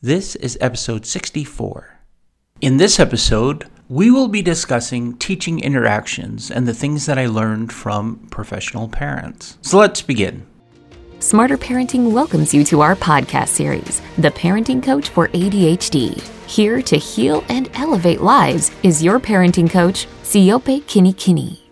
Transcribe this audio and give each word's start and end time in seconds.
This 0.00 0.36
is 0.36 0.56
episode 0.60 1.06
64. 1.06 1.98
In 2.60 2.76
this 2.76 3.00
episode, 3.00 3.66
we 3.88 4.12
will 4.12 4.28
be 4.28 4.42
discussing 4.42 5.16
teaching 5.18 5.58
interactions 5.58 6.52
and 6.52 6.68
the 6.68 6.72
things 6.72 7.06
that 7.06 7.18
I 7.18 7.26
learned 7.26 7.72
from 7.72 8.28
professional 8.30 8.86
parents. 8.86 9.58
So 9.60 9.76
let's 9.76 10.00
begin. 10.00 10.46
Smarter 11.18 11.58
Parenting 11.58 12.12
welcomes 12.12 12.54
you 12.54 12.62
to 12.66 12.80
our 12.80 12.94
podcast 12.94 13.48
series, 13.48 14.00
The 14.18 14.30
Parenting 14.30 14.84
Coach 14.84 15.08
for 15.08 15.26
ADHD. 15.30 16.22
Here 16.46 16.80
to 16.80 16.96
heal 16.96 17.44
and 17.48 17.68
elevate 17.74 18.20
lives 18.20 18.70
is 18.84 19.02
your 19.02 19.18
parenting 19.18 19.68
coach, 19.68 20.06
Siope 20.22 20.82
Kinikini. 20.82 21.67